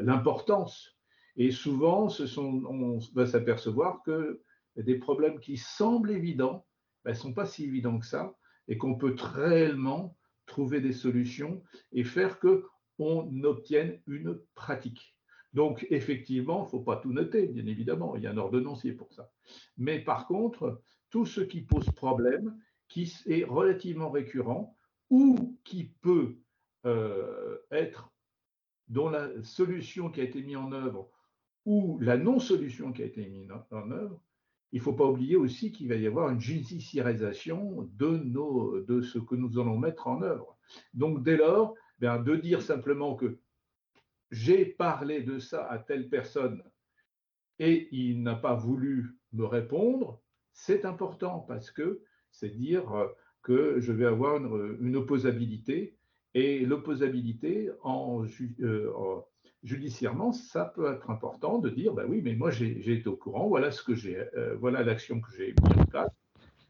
l'importance. 0.00 0.96
Et 1.36 1.50
souvent, 1.50 2.08
on 2.36 2.98
va 3.14 3.26
s'apercevoir 3.26 4.02
que 4.02 4.42
des 4.76 4.96
problèmes 4.96 5.40
qui 5.40 5.56
semblent 5.56 6.10
évidents 6.10 6.66
ne 7.04 7.12
sont 7.12 7.32
pas 7.32 7.46
si 7.46 7.64
évidentes 7.64 8.00
que 8.00 8.06
ça 8.06 8.34
et 8.68 8.76
qu'on 8.76 8.96
peut 8.96 9.14
réellement 9.18 10.16
trouver 10.46 10.80
des 10.80 10.92
solutions 10.92 11.62
et 11.92 12.04
faire 12.04 12.38
que 12.38 12.66
on 12.98 13.42
obtienne 13.44 14.00
une 14.06 14.38
pratique. 14.54 15.16
Donc, 15.52 15.86
effectivement, 15.90 16.62
il 16.62 16.64
ne 16.64 16.70
faut 16.70 16.80
pas 16.80 16.96
tout 16.96 17.12
noter, 17.12 17.46
bien 17.46 17.66
évidemment, 17.66 18.16
il 18.16 18.22
y 18.22 18.26
a 18.26 18.30
un 18.30 18.38
ordonnancier 18.38 18.92
pour 18.92 19.12
ça. 19.12 19.30
Mais 19.76 20.00
par 20.00 20.26
contre, 20.26 20.82
tout 21.10 21.26
ce 21.26 21.40
qui 21.40 21.62
pose 21.62 21.90
problème, 21.90 22.56
qui 22.88 23.12
est 23.26 23.44
relativement 23.44 24.10
récurrent 24.10 24.76
ou 25.12 25.56
qui 25.62 25.84
peut 25.84 26.38
euh, 26.86 27.58
être, 27.70 28.10
dont 28.88 29.08
la 29.08 29.30
solution 29.44 30.10
qui 30.10 30.20
a 30.20 30.24
été 30.24 30.42
mise 30.42 30.56
en 30.56 30.72
œuvre 30.72 31.08
ou 31.64 32.00
la 32.00 32.16
non-solution 32.16 32.92
qui 32.92 33.02
a 33.02 33.06
été 33.06 33.28
mise 33.28 33.52
en 33.70 33.90
œuvre 33.92 34.20
il 34.72 34.78
ne 34.78 34.82
faut 34.82 34.94
pas 34.94 35.06
oublier 35.06 35.36
aussi 35.36 35.70
qu'il 35.70 35.88
va 35.88 35.96
y 35.96 36.06
avoir 36.06 36.30
une 36.30 36.40
judiciarisation 36.40 37.90
de, 37.92 39.02
ce 39.02 39.18
que 39.18 39.34
nous 39.34 39.58
allons 39.60 39.78
mettre 39.78 40.06
en 40.06 40.22
œuvre. 40.22 40.56
Donc 40.94 41.22
dès 41.22 41.36
lors, 41.36 41.74
bien, 41.98 42.18
de 42.18 42.36
dire 42.36 42.62
simplement 42.62 43.14
que 43.14 43.38
j'ai 44.30 44.64
parlé 44.64 45.22
de 45.22 45.38
ça 45.38 45.66
à 45.68 45.78
telle 45.78 46.08
personne 46.08 46.62
et 47.58 47.88
il 47.92 48.22
n'a 48.22 48.34
pas 48.34 48.54
voulu 48.54 49.18
me 49.34 49.44
répondre, 49.44 50.22
c'est 50.52 50.86
important 50.86 51.40
parce 51.40 51.70
que 51.70 52.02
c'est 52.30 52.56
dire 52.56 52.90
que 53.42 53.80
je 53.80 53.92
vais 53.92 54.06
avoir 54.06 54.36
une, 54.36 54.96
opposabilité 54.96 55.96
et 56.34 56.64
l'opposabilité 56.64 57.68
euh, 57.84 58.92
en 58.94 59.24
judiciairement, 59.62 60.32
ça 60.32 60.64
peut 60.64 60.92
être 60.92 61.10
important 61.10 61.58
de 61.58 61.68
dire, 61.68 61.92
ben 61.92 62.06
oui, 62.08 62.20
mais 62.22 62.34
moi 62.34 62.50
j'ai 62.50 62.92
été 62.92 63.08
au 63.08 63.16
courant, 63.16 63.48
voilà 63.48 63.70
ce 63.70 63.82
que 63.82 63.94
j'ai, 63.94 64.16
euh, 64.36 64.56
voilà 64.56 64.82
l'action 64.82 65.20
que 65.20 65.30
j'ai 65.36 65.54
mise 65.62 65.78
en 65.78 65.84
place, 65.86 66.12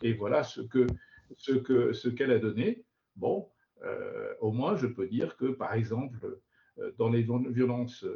et 0.03 0.13
voilà 0.15 0.43
ce 0.43 0.61
que 0.61 0.87
ce 1.37 1.53
que 1.53 1.93
ce 1.93 2.09
qu'elle 2.09 2.33
a 2.33 2.39
donné. 2.39 2.85
Bon, 3.17 3.49
euh, 3.85 4.35
au 4.41 4.53
moins 4.53 4.77
je 4.77 4.87
peux 4.87 5.07
dire 5.07 5.37
que, 5.37 5.47
par 5.47 5.75
exemple, 5.75 6.39
dans 6.97 7.11
les 7.11 7.23
violences 7.23 8.07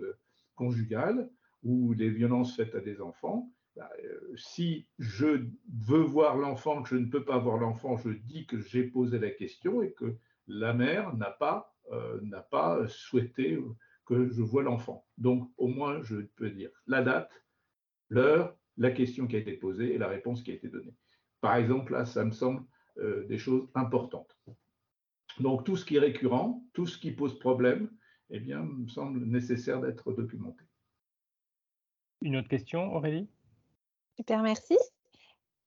conjugales 0.54 1.28
ou 1.62 1.92
les 1.92 2.08
violences 2.08 2.56
faites 2.56 2.74
à 2.74 2.80
des 2.80 3.00
enfants, 3.02 3.50
bah, 3.76 3.90
euh, 4.02 4.34
si 4.36 4.86
je 4.98 5.46
veux 5.68 6.00
voir 6.00 6.36
l'enfant, 6.36 6.82
que 6.82 6.88
je 6.88 6.96
ne 6.96 7.06
peux 7.06 7.24
pas 7.24 7.38
voir 7.38 7.58
l'enfant, 7.58 7.96
je 7.98 8.08
dis 8.10 8.46
que 8.46 8.58
j'ai 8.58 8.84
posé 8.84 9.18
la 9.18 9.30
question 9.30 9.82
et 9.82 9.92
que 9.92 10.16
la 10.48 10.72
mère 10.72 11.14
n'a 11.16 11.30
pas, 11.30 11.76
euh, 11.92 12.20
pas 12.50 12.88
souhaité 12.88 13.58
que 14.06 14.30
je 14.30 14.42
vois 14.42 14.62
l'enfant. 14.62 15.06
Donc, 15.18 15.50
au 15.58 15.68
moins, 15.68 16.02
je 16.02 16.16
peux 16.36 16.50
dire 16.50 16.70
la 16.86 17.02
date, 17.02 17.44
l'heure, 18.08 18.56
la 18.78 18.90
question 18.90 19.26
qui 19.26 19.36
a 19.36 19.40
été 19.40 19.52
posée 19.52 19.94
et 19.94 19.98
la 19.98 20.08
réponse 20.08 20.42
qui 20.42 20.52
a 20.52 20.54
été 20.54 20.68
donnée. 20.68 20.94
Par 21.40 21.56
exemple, 21.56 21.92
là, 21.92 22.06
ça 22.06 22.24
me 22.24 22.30
semble 22.30 22.64
euh, 22.98 23.26
des 23.26 23.38
choses 23.38 23.68
importantes. 23.74 24.38
Donc, 25.38 25.64
tout 25.64 25.76
ce 25.76 25.84
qui 25.84 25.96
est 25.96 26.00
récurrent, 26.00 26.64
tout 26.72 26.86
ce 26.86 26.96
qui 26.96 27.10
pose 27.10 27.38
problème, 27.38 27.90
eh 28.30 28.40
bien, 28.40 28.62
me 28.62 28.88
semble 28.88 29.24
nécessaire 29.26 29.80
d'être 29.82 30.12
documenté. 30.12 30.64
Une 32.22 32.36
autre 32.36 32.48
question, 32.48 32.94
Aurélie? 32.94 33.28
Super, 34.16 34.42
merci. 34.42 34.76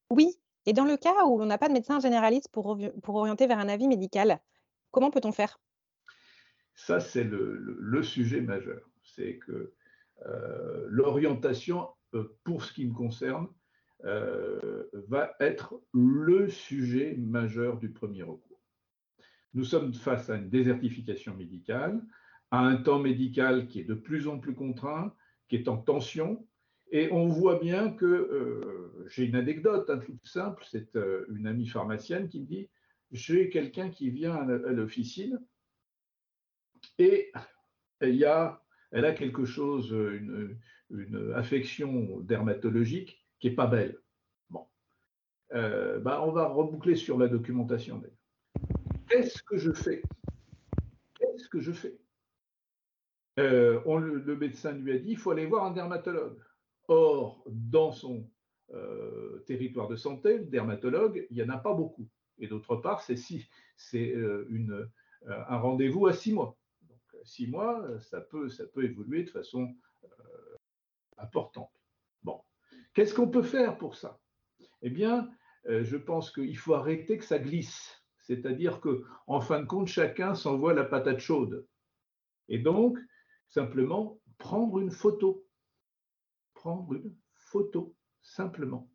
Oui, 0.09 0.39
et 0.65 0.73
dans 0.73 0.85
le 0.85 0.97
cas 0.97 1.25
où 1.25 1.41
on 1.41 1.45
n'a 1.45 1.57
pas 1.57 1.67
de 1.67 1.73
médecin 1.73 1.99
généraliste 1.99 2.49
pour, 2.51 2.79
pour 3.03 3.15
orienter 3.15 3.47
vers 3.47 3.59
un 3.59 3.69
avis 3.69 3.87
médical, 3.87 4.39
comment 4.91 5.11
peut-on 5.11 5.31
faire? 5.31 5.59
Ça, 6.75 6.99
c'est 6.99 7.23
le, 7.23 8.01
sujet 8.03 8.41
majeur. 8.41 8.81
C'est 9.03 9.37
que 9.37 9.73
euh, 10.25 10.87
l'orientation, 10.89 11.89
euh, 12.15 12.37
pour 12.43 12.63
ce 12.63 12.73
qui 12.73 12.85
me 12.85 12.93
concerne, 12.93 13.47
euh, 14.05 14.89
va 14.93 15.35
être 15.39 15.81
le 15.93 16.49
sujet 16.49 17.15
majeur 17.17 17.77
du 17.77 17.91
premier 17.91 18.23
recours. 18.23 18.63
Nous 19.53 19.65
sommes 19.65 19.93
face 19.93 20.29
à 20.29 20.35
une 20.35 20.49
désertification 20.49 21.35
médicale, 21.35 22.01
à 22.51 22.59
un 22.59 22.77
temps 22.77 22.99
médical 22.99 23.67
qui 23.67 23.81
est 23.81 23.85
de 23.85 23.93
plus 23.93 24.27
en 24.27 24.39
plus 24.39 24.55
contraint, 24.55 25.13
qui 25.49 25.57
est 25.57 25.67
en 25.67 25.77
tension, 25.77 26.47
et 26.91 27.11
on 27.11 27.27
voit 27.27 27.59
bien 27.59 27.91
que, 27.91 28.05
euh, 28.05 29.05
j'ai 29.07 29.25
une 29.25 29.35
anecdote 29.35 29.89
un 29.89 29.99
truc 29.99 30.15
simple, 30.23 30.63
c'est 30.69 30.95
euh, 30.95 31.25
une 31.29 31.45
amie 31.45 31.67
pharmacienne 31.67 32.27
qui 32.27 32.41
me 32.41 32.45
dit, 32.45 32.67
j'ai 33.11 33.49
quelqu'un 33.49 33.89
qui 33.89 34.09
vient 34.09 34.35
à 34.35 34.71
l'officine 34.71 35.39
et 36.97 37.31
elle 37.99 38.25
a 38.25 39.13
quelque 39.13 39.45
chose, 39.45 39.91
une, 39.91 40.57
affection 41.35 42.19
dermatologique 42.21 43.23
qui 43.39 43.49
n'est 43.49 43.55
pas 43.55 43.67
belle. 43.67 43.99
Bon. 44.49 44.67
Euh, 45.53 45.99
bah, 45.99 46.23
on 46.23 46.31
va 46.31 46.47
reboucler 46.47 46.95
sur 46.95 47.17
la 47.17 47.27
documentation. 47.27 48.01
Qu'est-ce 49.07 49.43
que 49.43 49.57
je 49.57 49.71
fais? 49.71 50.01
Qu'est-ce 51.19 51.47
que 51.49 51.59
je 51.59 51.71
fais? 51.71 51.97
Le, 53.37 54.35
médecin 54.35 54.73
lui 54.73 54.93
a 54.93 54.97
dit, 54.97 55.11
il 55.11 55.17
faut 55.17 55.31
aller 55.31 55.45
voir 55.45 55.65
un 55.65 55.71
dermatologue. 55.71 56.39
Or, 56.89 57.43
dans 57.45 57.91
son 57.91 58.27
euh, 58.73 59.43
territoire 59.45 59.87
de 59.87 59.95
santé, 59.95 60.39
le 60.39 60.45
dermatologue, 60.45 61.27
il 61.29 61.35
n'y 61.35 61.43
en 61.43 61.49
a 61.49 61.59
pas 61.59 61.75
beaucoup. 61.75 62.09
Et 62.39 62.47
d'autre 62.47 62.75
part, 62.77 63.01
c'est 63.03 63.15
si, 63.15 63.47
euh, 63.93 64.47
euh, 64.51 64.87
un 65.27 65.57
rendez-vous 65.57 66.07
à 66.07 66.13
six 66.13 66.33
mois. 66.33 66.57
Donc, 66.89 66.99
six 67.23 67.45
mois, 67.45 67.85
ça 67.99 68.21
peut, 68.21 68.49
ça 68.49 68.65
peut 68.65 68.83
évoluer 68.83 69.23
de 69.23 69.29
façon 69.29 69.75
importante. 71.17 71.71
Bon. 72.23 72.41
Qu'est-ce 72.95 73.13
qu'on 73.13 73.29
peut 73.29 73.43
faire 73.43 73.77
pour 73.77 73.95
ça? 73.95 74.19
Eh 74.81 74.89
bien, 74.89 75.29
je 75.65 75.95
pense 75.95 76.31
qu'il 76.31 76.57
faut 76.57 76.73
arrêter 76.73 77.19
que 77.19 77.25
ça 77.25 77.37
glisse. 77.37 78.03
C'est-à-dire 78.21 78.81
que, 78.81 79.03
en 79.27 79.41
fin 79.41 79.59
de 79.59 79.67
compte, 79.67 79.87
chacun 79.87 80.33
s'envoie 80.33 80.73
la 80.73 80.85
patate 80.85 81.19
chaude. 81.19 81.67
Et 82.47 82.57
donc, 82.57 82.97
simplement, 83.47 84.19
prendre 84.39 84.79
une 84.79 84.91
photo 84.91 85.45
prendre 86.59 86.93
une 86.93 87.15
photo, 87.35 87.95
simplement. 88.21 88.91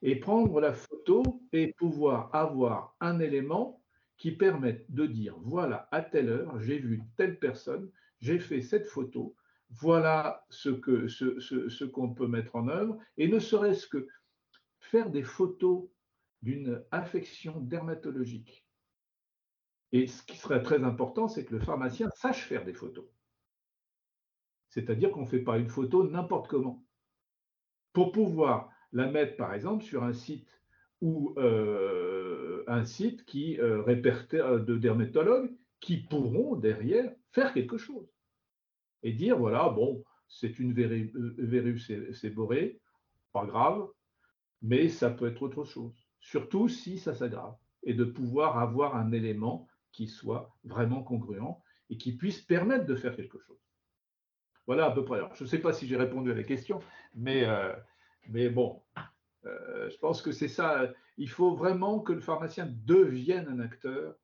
Et 0.00 0.16
prendre 0.16 0.58
la 0.60 0.72
photo 0.72 1.22
et 1.52 1.74
pouvoir 1.74 2.34
avoir 2.34 2.96
un 3.00 3.20
élément 3.20 3.82
qui 4.16 4.32
permette 4.32 4.90
de 4.90 5.06
dire, 5.06 5.36
voilà, 5.42 5.86
à 5.92 6.00
telle 6.00 6.30
heure, 6.30 6.58
j'ai 6.60 6.78
vu 6.78 7.02
telle 7.18 7.38
personne, 7.38 7.90
j'ai 8.20 8.38
fait 8.38 8.62
cette 8.62 8.86
photo, 8.86 9.36
voilà 9.68 10.46
ce 10.48 10.70
qu'on 10.70 11.08
ce, 11.08 11.68
ce, 11.68 11.84
qu'on 11.84 12.14
peut 12.14 12.26
mettre 12.26 12.56
en 12.56 12.68
œuvre, 12.68 12.96
et 13.18 13.28
ne 13.28 13.38
serait-ce 13.38 13.86
que 13.86 14.08
faire 14.80 15.10
des 15.10 15.24
photos 15.24 15.88
d'une 16.40 16.82
affection 16.90 17.60
dermatologique. 17.60 18.66
Et 19.92 20.06
ce 20.06 20.22
qui 20.22 20.38
serait 20.38 20.62
très 20.62 20.82
important, 20.84 21.28
c'est 21.28 21.44
que 21.44 21.54
le 21.54 21.60
pharmacien 21.60 22.08
sache 22.16 22.46
faire 22.46 22.64
des 22.64 22.74
photos. 22.74 23.04
C'est-à-dire 24.76 25.10
qu'on 25.10 25.22
ne 25.22 25.26
fait 25.26 25.40
pas 25.40 25.56
une 25.56 25.70
photo 25.70 26.06
n'importe 26.06 26.48
comment. 26.48 26.84
Pour 27.94 28.12
pouvoir 28.12 28.68
la 28.92 29.10
mettre, 29.10 29.34
par 29.38 29.54
exemple, 29.54 29.82
sur 29.82 30.04
un 30.04 30.12
site 30.12 30.60
ou 31.00 31.32
euh, 31.38 32.62
un 32.66 32.84
site 32.84 33.24
qui 33.24 33.58
euh, 33.58 33.80
répertoire 33.80 34.60
de 34.60 34.76
dermatologues 34.76 35.50
qui 35.80 35.96
pourront 35.96 36.56
derrière 36.56 37.10
faire 37.32 37.54
quelque 37.54 37.78
chose 37.78 38.06
et 39.02 39.14
dire 39.14 39.38
voilà, 39.38 39.70
bon, 39.70 40.04
c'est 40.28 40.58
une 40.58 40.74
verrue 40.74 42.12
séborée, 42.12 42.78
pas 43.32 43.46
grave, 43.46 43.88
mais 44.60 44.90
ça 44.90 45.08
peut 45.08 45.28
être 45.28 45.40
autre 45.40 45.64
chose. 45.64 46.06
Surtout 46.20 46.68
si 46.68 46.98
ça 46.98 47.14
s'aggrave 47.14 47.56
et 47.82 47.94
de 47.94 48.04
pouvoir 48.04 48.58
avoir 48.58 48.94
un 48.94 49.12
élément 49.12 49.68
qui 49.92 50.06
soit 50.06 50.54
vraiment 50.64 51.02
congruent 51.02 51.62
et 51.88 51.96
qui 51.96 52.12
puisse 52.12 52.42
permettre 52.42 52.84
de 52.84 52.94
faire 52.94 53.16
quelque 53.16 53.38
chose. 53.38 53.65
Voilà 54.66 54.86
à 54.86 54.90
peu 54.90 55.04
près. 55.04 55.20
je 55.34 55.44
ne 55.44 55.48
sais 55.48 55.58
pas 55.58 55.72
si 55.72 55.86
j'ai 55.86 55.96
répondu 55.96 56.32
à 56.32 56.34
la 56.34 56.42
question, 56.42 56.80
mais, 57.14 57.44
euh, 57.44 57.72
mais 58.28 58.48
bon, 58.48 58.82
euh, 59.44 59.88
je 59.88 59.96
pense 59.98 60.22
que 60.22 60.32
c'est 60.32 60.48
ça. 60.48 60.90
Il 61.18 61.30
faut 61.30 61.54
vraiment 61.54 62.00
que 62.00 62.12
le 62.12 62.20
pharmacien 62.20 62.68
devienne 62.84 63.46
un 63.48 63.60
acteur 63.60 64.16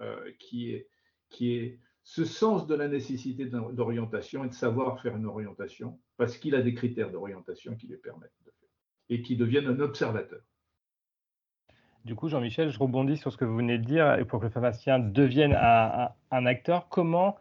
euh, 0.00 0.30
qui, 0.38 0.72
est, 0.72 0.88
qui 1.30 1.56
est 1.56 1.80
ce 2.04 2.24
sens 2.24 2.66
de 2.66 2.74
la 2.74 2.88
nécessité 2.88 3.46
d'orientation 3.46 4.44
et 4.44 4.48
de 4.48 4.54
savoir 4.54 5.00
faire 5.00 5.16
une 5.16 5.26
orientation, 5.26 5.98
parce 6.16 6.38
qu'il 6.38 6.54
a 6.54 6.62
des 6.62 6.74
critères 6.74 7.10
d'orientation 7.10 7.74
qui 7.74 7.88
lui 7.88 7.98
permettent 7.98 8.32
de 8.46 8.52
faire, 8.52 8.68
et 9.10 9.22
qui 9.22 9.36
devienne 9.36 9.66
un 9.66 9.80
observateur. 9.80 10.40
Du 12.04 12.14
coup, 12.14 12.28
Jean-Michel, 12.28 12.70
je 12.70 12.78
rebondis 12.78 13.16
sur 13.16 13.32
ce 13.32 13.36
que 13.36 13.44
vous 13.44 13.56
venez 13.56 13.78
de 13.78 13.84
dire, 13.84 14.14
et 14.14 14.24
pour 14.24 14.38
que 14.38 14.44
le 14.44 14.50
pharmacien 14.50 15.00
devienne 15.00 15.54
un, 15.60 16.08
un 16.30 16.46
acteur, 16.46 16.88
comment 16.88 17.36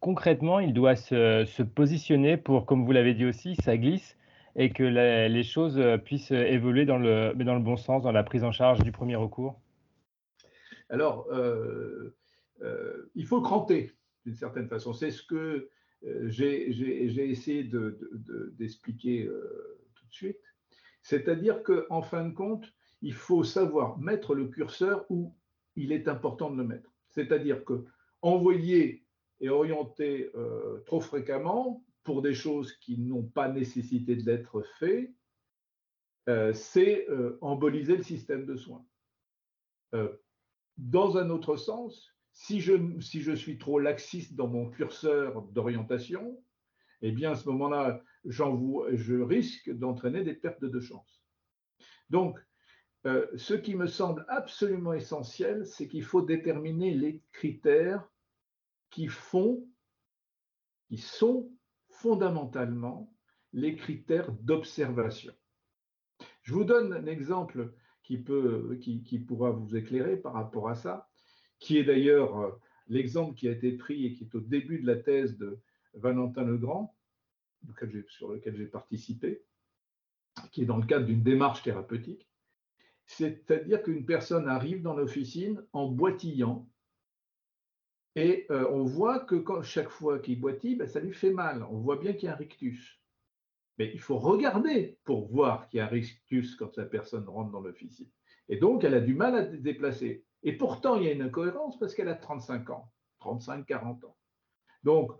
concrètement, 0.00 0.58
il 0.58 0.72
doit 0.72 0.96
se, 0.96 1.62
positionner 1.62 2.36
pour, 2.36 2.66
comme 2.66 2.84
vous 2.84 2.92
l'avez 2.92 3.14
dit 3.14 3.26
aussi, 3.26 3.54
ça 3.56 3.76
glisse 3.76 4.16
et 4.56 4.70
que 4.70 4.82
les 4.82 5.42
choses 5.44 5.78
euh, 5.78 5.96
puissent 5.96 6.32
évoluer 6.32 6.84
dans 6.84 6.98
le, 6.98 7.32
dans 7.34 7.54
le 7.54 7.60
bon 7.60 7.76
sens, 7.76 8.02
dans 8.02 8.12
la 8.12 8.24
prise 8.24 8.42
en 8.42 8.50
charge 8.50 8.82
du 8.82 8.90
premier 8.90 9.14
recours 9.14 9.60
Alors, 10.88 11.28
euh, 11.30 12.16
euh, 12.62 13.10
il 13.14 13.26
faut 13.26 13.40
cranter 13.40 13.92
d'une 14.26 14.34
certaine 14.34 14.68
façon. 14.68 14.92
C'est 14.92 15.12
ce 15.12 15.22
que 15.22 15.70
j'ai 16.24 17.30
essayé 17.30 17.70
d'expliquer 18.58 19.28
tout 19.94 20.06
de 20.06 20.12
suite. 20.12 20.40
C'est-à-dire 21.02 21.62
qu'en 21.62 22.02
fin 22.02 22.24
de 22.24 22.32
compte, 22.32 22.72
il 23.02 23.14
faut 23.14 23.44
savoir 23.44 23.98
mettre 23.98 24.34
le 24.34 24.46
curseur 24.48 25.04
où 25.10 25.34
il 25.76 25.92
est 25.92 26.08
important 26.08 26.50
de 26.50 26.56
le 26.56 26.64
mettre. 26.64 26.90
C'est-à-dire 27.08 27.64
que 27.64 27.84
envoyer 28.22 29.04
et 29.40 29.48
orienté 29.48 30.30
euh, 30.34 30.80
trop 30.86 31.00
fréquemment 31.00 31.84
pour 32.04 32.22
des 32.22 32.34
choses 32.34 32.72
qui 32.74 32.98
n'ont 32.98 33.24
pas 33.24 33.48
nécessité 33.48 34.16
de 34.16 34.24
l'être 34.24 34.62
fait, 34.78 35.14
euh, 36.28 36.52
c'est 36.52 37.08
euh, 37.08 37.38
emboliser 37.40 37.96
le 37.96 38.02
système 38.02 38.46
de 38.46 38.56
soins. 38.56 38.84
dans 40.76 41.18
un 41.18 41.30
autre 41.30 41.56
sens, 41.56 42.14
si 42.32 42.60
je, 42.60 43.00
si 43.00 43.22
je 43.22 43.32
suis 43.32 43.58
trop 43.58 43.78
laxiste 43.80 44.34
dans 44.34 44.46
mon 44.46 44.70
curseur 44.70 45.42
d'orientation, 45.42 46.40
eh 47.02 47.10
bien 47.10 47.32
à 47.32 47.36
ce 47.36 47.48
moment-là, 47.48 48.02
je 48.24 49.14
risque 49.20 49.70
d'entraîner 49.70 50.22
des 50.22 50.34
pertes 50.34 50.64
de 50.64 50.80
chance. 50.80 51.24
Donc, 52.08 52.38
ce 53.04 53.54
qui 53.54 53.74
me 53.74 53.86
semble 53.86 54.24
absolument 54.28 54.92
essentiel, 54.92 55.66
c'est 55.66 55.88
qu'il 55.88 56.04
faut 56.04 56.22
déterminer 56.22 56.94
les 56.94 57.20
critères 57.32 58.08
qui 58.90 59.08
sont 60.98 61.52
fondamentalement 61.88 63.12
les 63.52 63.76
critères 63.76 64.32
d'observation. 64.32 65.34
Je 66.42 66.54
vous 66.54 66.64
donne 66.64 66.92
un 66.92 67.06
exemple 67.06 67.72
qui, 68.02 68.18
peut, 68.18 68.78
qui, 68.80 69.18
pourra 69.18 69.50
vous 69.50 69.76
éclairer 69.76 70.16
par 70.16 70.32
rapport 70.32 70.68
à 70.68 70.74
ça, 70.74 71.08
qui 71.58 71.78
est 71.78 71.84
d'ailleurs 71.84 72.38
euh, 72.38 72.50
l'exemple 72.88 73.34
qui 73.34 73.48
a 73.48 73.52
été 73.52 73.72
pris 73.72 74.06
et 74.06 74.14
qui 74.14 74.24
est 74.24 74.34
au 74.34 74.40
début 74.40 74.80
de 74.80 74.86
la 74.86 74.96
thèse 74.96 75.36
de 75.36 75.60
Valentin 75.94 76.44
Legrand, 76.44 76.96
sur 78.08 78.32
lequel 78.32 78.56
j'ai 78.56 78.66
participé, 78.66 79.42
qui 80.50 80.62
est 80.62 80.66
dans 80.66 80.78
le 80.78 80.86
cadre 80.86 81.06
d'une 81.06 81.22
démarche 81.22 81.62
thérapeutique. 81.62 82.28
C'est-à-dire 83.04 83.82
qu'une 83.82 84.06
personne 84.06 84.48
arrive 84.48 84.82
dans 84.82 84.94
l'officine 84.94 85.62
en 85.72 85.88
boitillant 85.88 86.69
Et 88.16 88.46
euh, 88.50 88.68
on 88.70 88.84
voit 88.84 89.20
que 89.20 89.42
chaque 89.62 89.90
fois 89.90 90.18
qu'il 90.18 90.40
boitille, 90.40 90.76
ben, 90.76 90.88
ça 90.88 91.00
lui 91.00 91.12
fait 91.12 91.30
mal. 91.30 91.62
On 91.70 91.78
voit 91.78 91.96
bien 91.96 92.12
qu'il 92.12 92.24
y 92.24 92.28
a 92.28 92.34
un 92.34 92.36
rictus. 92.36 93.00
Mais 93.78 93.90
il 93.94 94.00
faut 94.00 94.18
regarder 94.18 94.98
pour 95.04 95.28
voir 95.28 95.68
qu'il 95.68 95.78
y 95.78 95.80
a 95.80 95.86
un 95.86 95.88
rictus 95.88 96.56
quand 96.56 96.76
la 96.76 96.86
personne 96.86 97.28
rentre 97.28 97.50
dans 97.50 97.60
l'officier. 97.60 98.10
Et 98.48 98.56
donc, 98.56 98.84
elle 98.84 98.94
a 98.94 99.00
du 99.00 99.14
mal 99.14 99.36
à 99.36 99.50
se 99.50 99.56
déplacer. 99.56 100.24
Et 100.42 100.52
pourtant, 100.56 100.96
il 100.96 101.04
y 101.04 101.08
a 101.08 101.12
une 101.12 101.22
incohérence 101.22 101.78
parce 101.78 101.94
qu'elle 101.94 102.08
a 102.08 102.14
35 102.14 102.68
ans, 102.70 102.90
35, 103.20 103.64
40 103.64 104.04
ans. 104.04 104.16
Donc, 104.82 105.12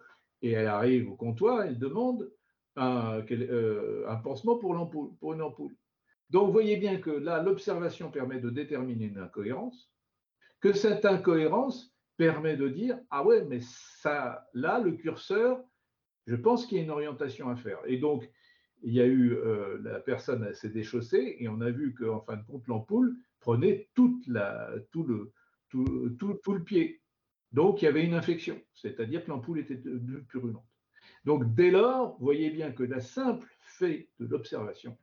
et 0.43 0.53
elle 0.53 0.67
arrive 0.67 1.11
au 1.11 1.17
comptoir, 1.17 1.63
elle 1.63 1.79
demande 1.79 2.31
un, 2.77 3.23
euh, 3.31 4.05
un 4.09 4.17
pansement 4.17 4.57
pour, 4.57 4.75
l'ampoule, 4.75 5.15
pour 5.21 5.35
une 5.35 5.43
ampoule. 5.43 5.77
Donc, 6.31 6.47
vous 6.47 6.53
voyez 6.53 6.77
bien 6.77 6.99
que 6.99 7.11
là, 7.11 7.43
l'observation 7.43 8.11
permet 8.11 8.41
de 8.41 8.51
déterminer 8.51 9.07
une 9.07 9.19
incohérence, 9.19 9.93
que 10.61 10.73
cette 10.73 11.05
incohérence 11.05 11.95
permet 12.21 12.55
de 12.55 12.69
dire 12.69 12.99
ah 13.09 13.25
ouais, 13.25 13.47
mais 13.47 13.61
ça, 13.63 14.47
là, 14.53 14.79
le 14.79 14.93
curseur, 14.93 15.59
je 16.27 16.37
pense 16.37 16.67
qu'il 16.67 16.77
y 16.77 16.81
a 16.83 16.85
une 16.85 16.91
orientation 16.91 17.49
à 17.49 17.57
faire. 17.57 17.79
Et 17.87 17.97
donc, 17.97 18.31
il 18.83 18.93
y 18.93 19.01
a 19.01 19.07
eu 19.07 19.33
euh, 19.33 19.79
la 19.81 20.01
personne 20.01 20.53
s'est 20.53 20.69
déchaussée 20.69 21.37
et 21.39 21.49
on 21.49 21.63
a 21.63 21.71
vu 21.71 21.95
qu'en 21.95 22.21
fin 22.21 22.37
de 22.37 22.43
compte, 22.43 22.67
l'ampoule 22.67 23.17
prenait 23.41 23.89
tout, 23.95 24.21
le, 24.27 24.55
pied. 26.63 27.01
Donc, 27.53 27.81
il 27.81 27.87
y 27.87 27.89
avait 27.89 28.05
une 28.05 28.13
infection, 28.13 28.61
c'est-à-dire 28.75 29.25
que 29.25 29.31
l'ampoule 29.31 29.61
était 29.61 29.77
devenue 29.77 30.23
purulente. 30.25 30.69
Donc, 31.25 31.55
dès 31.55 31.71
lors, 31.71 32.19
voyez 32.21 32.51
bien 32.51 32.71
que 32.71 32.83
la 32.83 33.01
simple 33.01 33.49
fait 33.63 34.11
de 34.19 34.27
l'observation 34.27 34.99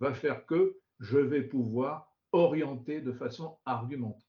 va 0.00 0.12
faire 0.12 0.44
que 0.44 0.76
je 1.00 1.16
vais 1.16 1.44
pouvoir 1.44 2.12
orienter 2.32 3.00
de 3.00 3.12
façon 3.12 3.56
argumentée. 3.64 4.27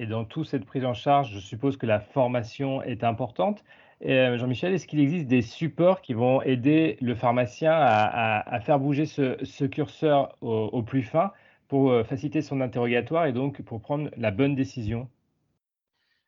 Et 0.00 0.06
dans 0.06 0.24
toute 0.24 0.46
cette 0.46 0.64
prise 0.64 0.84
en 0.84 0.94
charge, 0.94 1.32
je 1.32 1.40
suppose 1.40 1.76
que 1.76 1.84
la 1.84 1.98
formation 1.98 2.80
est 2.82 3.02
importante. 3.02 3.64
Euh, 4.06 4.38
Jean-Michel, 4.38 4.72
est-ce 4.72 4.86
qu'il 4.86 5.00
existe 5.00 5.26
des 5.26 5.42
supports 5.42 6.02
qui 6.02 6.14
vont 6.14 6.40
aider 6.42 6.96
le 7.00 7.16
pharmacien 7.16 7.72
à, 7.72 8.60
faire 8.60 8.78
bouger 8.78 9.06
ce, 9.06 9.64
curseur 9.64 10.36
au, 10.40 10.82
plus 10.84 11.02
fin 11.02 11.32
pour 11.66 11.90
euh, 11.90 12.04
faciliter 12.04 12.42
son 12.42 12.60
interrogatoire 12.60 13.26
et 13.26 13.32
donc 13.32 13.60
pour 13.62 13.80
prendre 13.80 14.08
la 14.16 14.30
bonne 14.30 14.54
décision? 14.54 15.10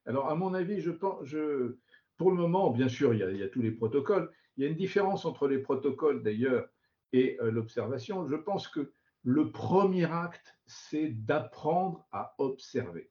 Alors, 0.05 0.29
à 0.29 0.35
mon 0.35 0.53
avis, 0.53 0.81
je 0.81 0.91
pense, 0.91 1.25
je, 1.25 1.77
pour 2.17 2.33
le 2.33 2.37
moment, 2.37 2.71
bien 2.71 2.89
sûr, 2.89 3.15
il 3.15 3.21
y, 3.21 3.43
a, 3.43 3.49
tous 3.49 3.63
les 3.63 3.71
protocoles. 3.71 4.33
Il 4.57 4.65
y 4.65 4.67
a 4.67 4.69
une 4.69 4.77
différence 4.77 5.25
entre 5.25 5.47
les 5.47 5.59
protocoles 5.59 6.25
d'ailleurs 6.25 6.67
et 7.13 7.39
euh, 7.41 7.53
l'observation. 7.53 8.27
Je 8.27 8.35
pense 8.35 8.67
que 8.67 8.91
le 9.23 9.53
premier 9.53 10.11
acte, 10.11 10.59
c'est 10.67 11.11
d'apprendre 11.11 12.05
à 12.11 12.35
observer. 12.39 13.11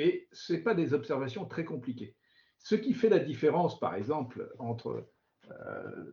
Et 0.00 0.28
ce 0.32 0.54
pas 0.54 0.74
des 0.74 0.94
observations 0.94 1.44
très 1.44 1.66
compliquées. 1.66 2.16
Ce 2.56 2.74
qui 2.74 2.94
fait 2.94 3.10
la 3.10 3.18
différence, 3.18 3.78
par 3.78 3.94
exemple, 3.94 4.50
entre 4.58 5.06
euh, 5.50 6.12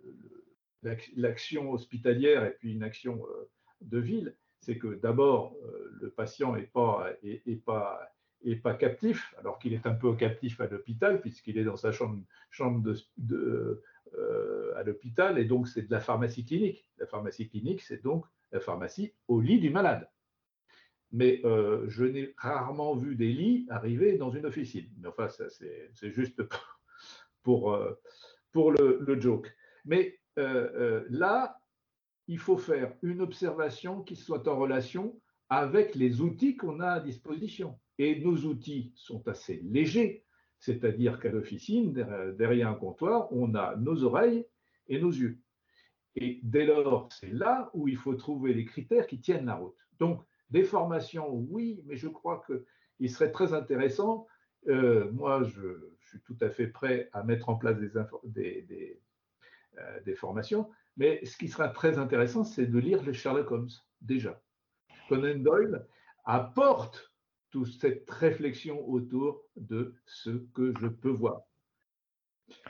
l'action 1.15 1.71
hospitalière 1.71 2.43
et 2.43 2.51
puis 2.51 2.73
une 2.73 2.83
action 2.83 3.25
euh, 3.25 3.49
de 3.79 3.97
ville, 3.99 4.35
c'est 4.59 4.77
que 4.77 4.95
d'abord, 4.95 5.55
euh, 5.63 5.89
le 6.01 6.09
patient 6.09 6.53
n'est 6.53 6.63
pas, 6.63 7.15
captif, 8.77 9.33
alors 9.37 9.57
qu'il 9.57 9.71
est 9.73 9.87
un 9.87 9.93
peu 9.93 10.13
captif 10.17 10.59
à 10.59 10.67
l'hôpital, 10.67 11.21
puisqu'il 11.21 11.57
est 11.57 11.63
dans 11.63 11.77
sa 11.77 11.93
chambre, 11.93 12.21
à 14.75 14.83
l'hôpital, 14.83 15.39
et 15.39 15.45
donc 15.45 15.69
c'est 15.69 15.83
de 15.83 15.91
la 15.91 16.01
pharmacie 16.01 16.43
clinique. 16.43 16.91
La 16.97 17.05
pharmacie 17.05 17.47
clinique, 17.47 17.81
c'est 17.81 18.03
donc 18.03 18.25
la 18.51 18.59
pharmacie 18.59 19.13
au 19.29 19.39
lit 19.39 19.61
du 19.61 19.69
malade 19.69 20.09
mais 21.17 21.41
euh, 21.45 21.83
je 21.89 22.05
n'ai 22.05 22.35
rarement 22.37 22.95
vu 22.95 23.15
des 23.15 23.33
lits 23.33 23.65
arriver 23.69 24.17
dans 24.17 24.29
une 24.29 24.45
officine. 24.45 24.87
Mais 24.99 25.07
enfin, 25.07 25.27
c'est 25.29 26.11
juste 26.11 26.43
pour, 27.41 27.73
euh, 27.73 27.99
pour 28.51 28.71
le, 28.71 28.99
le, 29.01 29.19
joke. 29.19 29.51
Mais 29.83 30.19
euh, 30.37 31.03
là, 31.09 31.57
il 32.27 32.37
faut 32.37 32.59
faire 32.59 32.93
une 33.01 33.21
observation 33.21 34.03
qui 34.03 34.15
soit 34.15 34.47
en 34.47 34.59
relation 34.59 35.19
avec 35.49 35.95
les 35.95 36.21
outils 36.21 36.55
qu'on 36.55 36.81
a 36.81 36.89
à 36.89 36.99
disposition. 36.99 37.79
Et 37.97 38.19
nos 38.19 38.37
outils 38.45 38.93
sont 38.95 39.27
assez 39.27 39.63
légers, 39.63 40.23
c'est-à-dire 40.59 41.19
qu'à 41.19 41.29
l'officine, 41.29 41.93
derrière 42.37 42.69
un 42.69 42.75
comptoir, 42.75 43.33
on 43.33 43.55
a 43.55 43.75
nos 43.77 44.03
oreilles 44.03 44.45
et 44.87 45.01
nos 45.01 45.09
yeux. 45.09 45.39
Et 46.15 46.41
dès 46.43 46.67
lors, 46.67 47.09
c'est 47.11 47.33
là 47.33 47.71
où 47.73 47.87
il 47.87 47.97
faut 47.97 48.13
trouver 48.13 48.53
les 48.53 48.65
critères 48.65 49.07
qui 49.07 49.19
tiennent 49.19 49.47
la 49.47 49.55
route. 49.55 49.77
Donc, 49.99 50.23
des 50.49 50.63
formations, 50.63 51.29
oui, 51.29 51.81
mais 51.85 51.95
je 51.95 52.07
crois 52.07 52.43
qu'il 52.45 53.09
serait 53.09 53.31
très 53.31 53.53
intéressant. 53.53 54.27
Euh, 54.67 55.11
moi, 55.11 55.43
je, 55.43 55.91
suis 55.99 56.21
tout 56.21 56.37
à 56.41 56.49
fait 56.49 56.67
prêt 56.67 57.09
à 57.13 57.23
mettre 57.23 57.49
en 57.49 57.55
place 57.55 57.77
des, 57.77 59.01
euh, 59.77 59.99
des, 60.05 60.15
formations, 60.15 60.69
mais 60.95 61.23
ce 61.25 61.37
qui 61.37 61.49
sera 61.49 61.67
très 61.67 61.97
intéressant, 61.97 62.43
c'est 62.43 62.65
de 62.65 62.79
lire 62.79 63.03
les 63.03 63.13
Sherlock 63.13 63.51
Holmes, 63.51 63.69
déjà. 64.01 64.41
Conan 65.09 65.39
Doyle 65.39 65.85
apporte 66.23 67.13
toute 67.49 67.67
cette 67.79 68.09
réflexion 68.09 68.87
autour 68.87 69.43
de 69.55 69.95
ce 70.05 70.29
que 70.53 70.73
je 70.79 70.87
peux 70.87 71.09
voir. 71.09 71.41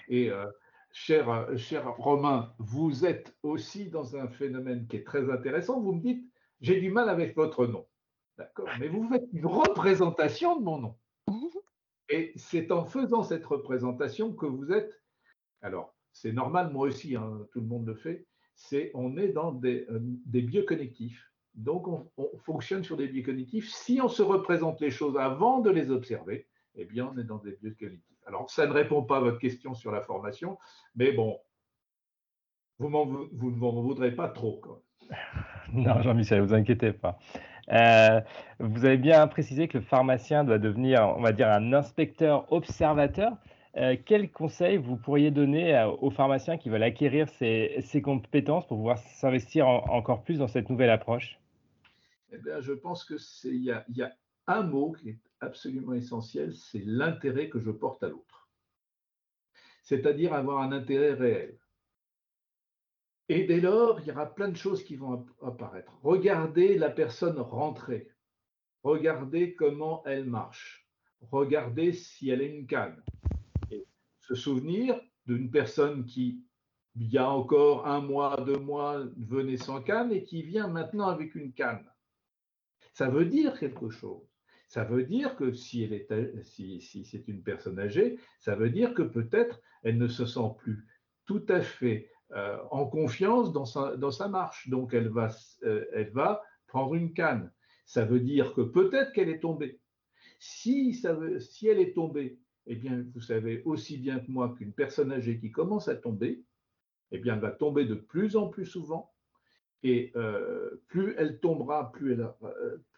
Et 0.08 0.32
euh, 0.32 0.46
cher, 0.92 1.48
cher 1.58 1.96
Romain, 1.96 2.54
vous 2.58 3.06
êtes 3.06 3.36
aussi 3.44 3.90
dans 3.90 4.16
un 4.16 4.28
phénomène 4.28 4.88
qui 4.88 4.98
est 4.98 5.04
très 5.06 5.30
intéressant. 5.30 5.80
Vous 5.80 5.94
me 5.94 6.02
dites, 6.02 6.28
j'ai 6.62 6.80
du 6.80 6.90
mal 6.90 7.10
avec 7.10 7.36
votre 7.36 7.66
nom. 7.68 7.88
D'accord? 8.38 8.68
Mais 8.80 8.88
vous 8.88 9.08
faites 9.10 9.28
une 9.34 9.46
représentation 9.46 10.60
de 10.60 10.64
mon 10.64 10.80
nom. 10.80 10.96
Et 12.10 12.34
c'est 12.36 12.72
en 12.72 12.86
faisant 12.86 13.24
cette 13.24 13.46
représentation 13.46 14.34
que 14.34 14.46
vous 14.46 14.72
êtes. 14.72 15.02
Alors, 15.62 15.96
c'est 16.14 16.32
normal, 16.32 16.72
moi 16.72 16.88
aussi, 16.88 17.16
hein, 17.16 17.46
tout 17.52 17.60
le 17.60 17.68
monde 17.68 17.86
le 17.88 17.96
fait. 17.96 18.26
C'est 18.56 18.92
on 18.94 19.18
est 19.18 19.30
dans 19.30 19.52
des, 19.52 19.86
euh, 19.90 20.00
des 20.02 20.42
biais 20.42 20.66
connectifs. 20.66 21.32
Donc, 21.56 21.88
on, 21.88 22.38
fonctionne 22.38 22.84
sur 22.84 22.98
des 22.98 23.08
biais 23.08 23.24
connectifs. 23.24 23.70
Si 23.72 24.00
on 24.02 24.08
se 24.08 24.22
représente 24.22 24.80
les 24.80 24.92
choses 24.92 25.18
avant 25.18 25.60
de 25.60 25.72
les 25.72 25.90
observer, 25.90 26.48
eh 26.76 26.86
bien, 26.86 27.12
on 27.14 27.18
est 27.18 27.24
dans 27.24 27.40
des 27.40 27.52
biais 27.54 27.74
connectifs. 27.74 28.18
Alors, 28.26 28.50
ça 28.50 28.68
ne 28.68 28.72
répond 28.72 29.04
pas 29.04 29.18
à 29.18 29.22
votre 29.22 29.40
question 29.40 29.74
sur 29.74 29.92
la 29.92 30.02
formation, 30.02 30.60
mais 30.96 31.12
bon, 31.12 31.40
vous, 32.78 32.90
vous 33.32 33.52
ne 33.52 33.56
m'en 33.56 33.82
voudrez 33.82 34.16
pas 34.16 34.30
trop. 34.30 34.60
Quand 34.60 34.82
Non, 35.74 36.02
Jean-Michel, 36.02 36.42
vous 36.42 36.54
inquiétez 36.54 36.94
pas. 36.94 37.20
Euh, 37.72 38.22
vous 38.60 38.86
avez 38.86 38.98
bien 38.98 39.28
précisé 39.28 39.68
que 39.68 39.78
le 39.78 39.84
pharmacien 39.84 40.44
doit 40.44 40.60
devenir, 40.60 41.14
on 41.18 41.22
va 41.22 41.34
dire, 41.34 41.50
un 41.50 41.74
inspecteur 41.74 42.52
observateur. 42.52 43.34
Euh, 43.76 43.96
quels 44.06 44.32
conseils 44.32 44.78
vous 44.78 44.96
pourriez 44.96 45.30
donner 45.30 45.76
euh, 45.76 45.90
aux 45.90 46.10
pharmaciens 46.10 46.58
qui 46.58 46.70
veulent 46.70 46.84
acquérir 46.84 47.28
ces, 47.30 48.02
compétences 48.04 48.66
pour 48.68 48.78
pouvoir 48.78 48.98
s'investir 48.98 49.68
encore 49.68 50.24
plus 50.24 50.40
dans 50.40 50.48
cette 50.48 50.70
nouvelle 50.70 50.90
approche? 50.90 51.38
Eh 52.32 52.38
bien, 52.38 52.60
Je 52.62 52.74
pense 52.74 53.04
qu'il 53.04 53.56
y, 53.56 53.72
y 53.90 54.02
a 54.02 54.16
un 54.48 54.64
mot 54.64 54.94
qui 54.94 55.10
est 55.10 55.20
absolument 55.42 55.94
essentiel, 55.94 56.54
c'est 56.54 56.84
l'intérêt 56.86 57.50
que 57.50 57.60
je 57.60 57.70
porte 57.70 58.02
à 58.04 58.10
l'autre. 58.10 58.48
C'est-à-dire 59.84 60.34
avoir 60.34 60.62
un 60.62 60.72
intérêt 60.72 61.14
réel. 61.14 61.58
Et 63.30 63.44
dès 63.44 63.60
lors, 63.60 64.00
il 64.00 64.08
y 64.08 64.12
aura 64.12 64.34
plein 64.34 64.48
de 64.48 64.56
choses 64.56 64.84
qui 64.84 64.96
vont 64.96 65.26
apparaître. 65.42 65.92
Regardez 66.02 66.78
la 66.78 66.90
personne 66.90 67.40
rentrer. 67.40 68.10
Regardez 68.84 69.54
comment 69.54 70.02
elle 70.06 70.26
marche. 70.26 70.88
Regardez 71.20 71.92
si 71.92 72.30
elle 72.30 72.42
a 72.42 72.46
une 72.46 72.68
canne. 72.68 73.04
Et 73.70 73.86
se 74.22 74.34
souvenir 74.34 75.00
d'une 75.26 75.52
personne 75.52 76.06
qui, 76.06 76.46
il 76.96 77.12
y 77.12 77.18
a 77.18 77.30
encore 77.30 77.86
un 77.86 78.00
mois, 78.00 78.38
deux 78.46 78.60
mois, 78.60 79.04
venait 79.18 79.58
sans 79.58 79.82
canne 79.82 80.14
et 80.14 80.24
qui 80.24 80.42
vient 80.42 80.68
maintenant 80.68 81.08
avec 81.08 81.36
une 81.36 81.52
canne. 81.52 81.86
Ça 82.94 83.10
veut 83.10 83.26
dire 83.26 83.60
quelque 83.60 83.90
chose. 83.90 84.24
Ça 84.70 84.86
veut 84.86 85.04
dire 85.04 85.36
que 85.36 85.52
si, 85.52 85.84
elle 85.84 85.94
est, 85.94 86.44
si 86.44 87.06
c'est 87.06 87.28
une 87.28 87.44
personne 87.44 87.80
âgée, 87.80 88.20
ça 88.40 88.56
veut 88.56 88.70
dire 88.70 88.94
que 88.94 89.02
peut-être 89.02 89.62
elle 89.84 89.98
ne 89.98 90.08
se 90.08 90.26
sent 90.26 90.50
plus 90.60 90.86
tout 91.28 91.46
à 91.50 91.62
fait 91.62 92.10
euh, 92.34 92.58
en 92.72 92.86
confiance 92.86 93.54
dans 93.54 93.66
sa, 93.66 94.28
marche. 94.28 94.68
Donc, 94.70 94.94
elle 94.94 95.08
va, 95.08 95.30
euh, 95.64 95.86
elle 95.94 96.12
va 96.12 96.44
prendre 96.68 96.94
une 96.94 97.14
canne. 97.14 97.52
Ça 97.86 98.04
veut 98.04 98.20
dire 98.20 98.54
que 98.54 98.62
peut-être 98.62 99.14
qu'elle 99.14 99.30
est 99.30 99.40
tombée. 99.40 99.80
Si, 100.40 101.02
elle 101.06 101.80
est 101.80 101.94
tombée, 101.94 102.38
eh 102.66 102.76
bien, 102.76 103.06
vous 103.14 103.22
savez 103.22 103.64
aussi 103.64 103.98
bien 103.98 104.20
que 104.20 104.30
moi 104.30 104.54
qu'une 104.58 104.74
personne 104.74 105.14
âgée 105.14 105.40
qui 105.40 105.52
commence 105.52 105.88
à 105.88 105.96
tomber, 105.96 106.44
eh 107.12 107.18
bien, 107.18 107.36
elle 107.36 107.40
va 107.40 107.52
tomber 107.52 107.86
de 107.86 107.96
plus 107.96 108.36
en 108.36 108.50
plus 108.50 108.66
souvent. 108.66 109.14
Et 109.84 110.12
euh, 110.18 110.84
plus 110.90 111.16
elle 111.18 111.40
tombera, 111.40 111.92
plus, 111.94 112.18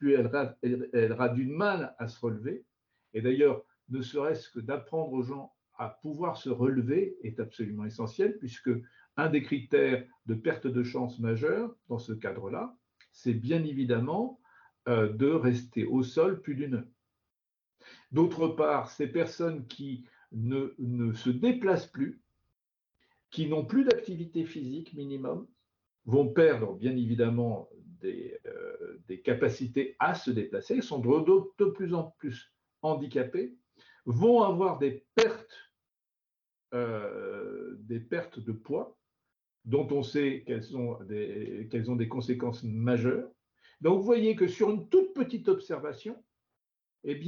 elle 0.02 1.12
aura 1.12 1.30
du 1.30 1.46
mal 1.46 1.94
à 2.00 2.08
se 2.08 2.20
relever. 2.20 2.66
Et 3.14 3.22
d'ailleurs, 3.22 3.64
ne 3.90 4.02
serait-ce 4.02 4.50
que 4.50 4.60
d'apprendre 4.60 5.14
aux 5.14 5.24
gens 5.24 5.54
à 5.78 5.90
pouvoir 6.02 6.38
se 6.38 6.50
relever 6.50 7.18
est 7.24 7.40
absolument 7.40 7.86
essentiel, 7.86 8.38
puisque 8.38 8.70
un 9.18 9.30
des 9.30 9.42
critères 9.44 10.06
de 10.26 10.34
perte 10.34 10.68
de 10.68 10.84
chance 10.84 11.20
majeure 11.20 11.76
dans 11.88 12.00
ce 12.00 12.14
cadre-là, 12.14 12.76
c'est 13.12 13.34
bien 13.34 13.64
évidemment 13.64 14.40
euh, 14.88 15.12
de 15.12 15.28
rester 15.28 15.86
au 15.86 16.04
sol 16.04 16.42
plus 16.42 16.56
d'une 16.56 16.76
heure. 16.76 16.88
D'autre 18.12 18.48
part, 18.48 18.90
ces 18.90 19.08
personnes 19.08 19.68
qui 19.68 20.06
ne, 20.32 21.14
se 21.14 21.30
déplacent 21.30 21.88
plus, 21.88 22.22
qui 23.30 23.48
n'ont 23.48 23.66
plus 23.66 23.84
d'activité 23.84 24.46
physique 24.46 24.94
minimum, 24.94 25.48
vont 26.06 26.28
perdre 26.30 26.74
bien 26.74 26.96
évidemment 26.96 27.70
des, 28.02 28.40
euh, 28.46 29.00
capacités 29.24 29.96
à 30.00 30.16
se 30.16 30.32
déplacer, 30.32 30.82
sont 30.82 31.00
de, 31.00 31.66
plus 31.66 31.94
en 31.94 32.16
plus 32.18 32.54
handicapés, 32.82 33.56
vont 34.06 34.42
avoir 34.44 34.80
des 34.80 35.06
pertes, 35.16 35.72
euh, 36.74 37.76
des 37.80 38.00
pertes 38.00 38.40
de 38.40 38.52
poids, 38.52 38.99
dont 39.66 39.88
on 39.92 40.04
sait 40.04 40.44
qu'elles 40.46 40.76
ont, 40.76 40.98
des 41.04 42.08
conséquences 42.08 42.64
majeures. 42.64 43.30
Donc 43.82 44.00
vous 44.00 44.06
voyez 44.06 44.36
que 44.36 44.48
sur 44.48 44.70
une 44.70 44.90
toute 44.90 45.14
petite 45.14 45.48
observation, 45.48 46.22
eh 47.04 47.20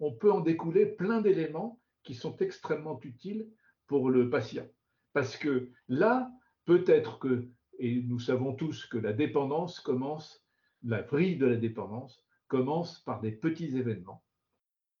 on 0.00 0.12
peut 0.12 0.30
en 0.30 0.40
découler 0.40 0.86
plein 0.86 1.20
d'éléments 1.20 1.80
qui 2.02 2.14
sont 2.14 2.36
extrêmement 2.38 3.00
utiles 3.02 3.48
pour 3.86 4.10
le 4.10 4.28
patient. 4.28 4.66
Parce 5.12 5.36
que 5.36 5.70
là, 5.88 6.30
peut-être 6.64 7.18
que, 7.18 7.48
et 7.78 8.02
nous 8.02 8.18
savons 8.18 8.54
tous 8.54 8.86
que 8.86 8.98
la 8.98 9.12
dépendance 9.12 9.80
commence, 9.80 10.44
la 10.82 11.02
vrille 11.02 11.36
de 11.36 11.46
la 11.46 11.56
dépendance 11.56 12.24
commence 12.48 13.00
par 13.00 13.20
des 13.20 13.32
petits 13.32 13.76
événements 13.76 14.22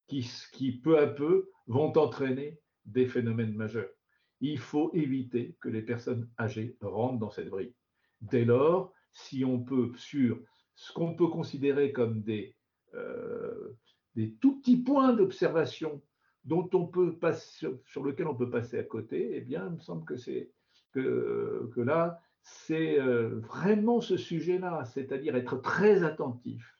qui 0.06 0.80
peu 0.82 0.98
à 0.98 1.06
peu 1.06 1.50
vont 1.66 1.96
entraîner 1.96 2.60
des 2.84 3.06
phénomènes 3.06 3.54
majeurs. 3.54 3.90
Il 4.46 4.58
faut 4.58 4.90
éviter 4.92 5.56
que 5.58 5.70
les 5.70 5.80
personnes 5.80 6.28
âgées 6.38 6.76
rentrent 6.82 7.18
dans 7.18 7.30
cette 7.30 7.48
vrille. 7.48 7.72
Dès 8.20 8.44
lors, 8.44 8.92
si 9.10 9.42
on 9.42 9.58
peut, 9.58 9.90
sur 9.96 10.38
ce 10.74 10.92
qu'on 10.92 11.14
peut 11.14 11.28
considérer 11.28 11.92
comme 11.92 12.20
des, 12.20 12.54
euh, 12.92 13.74
des 14.14 14.34
tout 14.34 14.58
petits 14.60 14.76
points 14.76 15.14
d'observation 15.14 16.02
dont 16.44 16.68
on 16.74 16.84
peut 16.84 17.18
sur 17.86 18.04
lesquels 18.04 18.26
on 18.26 18.34
peut 18.34 18.50
passer 18.50 18.78
à 18.78 18.82
côté, 18.82 19.30
eh 19.32 19.40
bien, 19.40 19.66
il 19.66 19.76
me 19.76 19.80
semble 19.80 20.04
que, 20.04 21.70
que 21.74 21.80
là, 21.80 22.20
c'est 22.42 23.00
euh, 23.00 23.40
vraiment 23.40 24.02
ce 24.02 24.18
sujet-là, 24.18 24.84
c'est-à-dire 24.84 25.36
être 25.36 25.56
très 25.56 26.04
attentif 26.04 26.76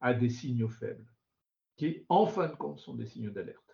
à 0.00 0.12
des 0.12 0.28
signaux 0.28 0.68
faibles, 0.68 1.06
qui, 1.76 2.04
en 2.08 2.26
fin 2.26 2.48
de 2.48 2.56
compte, 2.56 2.80
sont 2.80 2.96
des 2.96 3.06
signaux 3.06 3.30
d'alerte. 3.30 3.69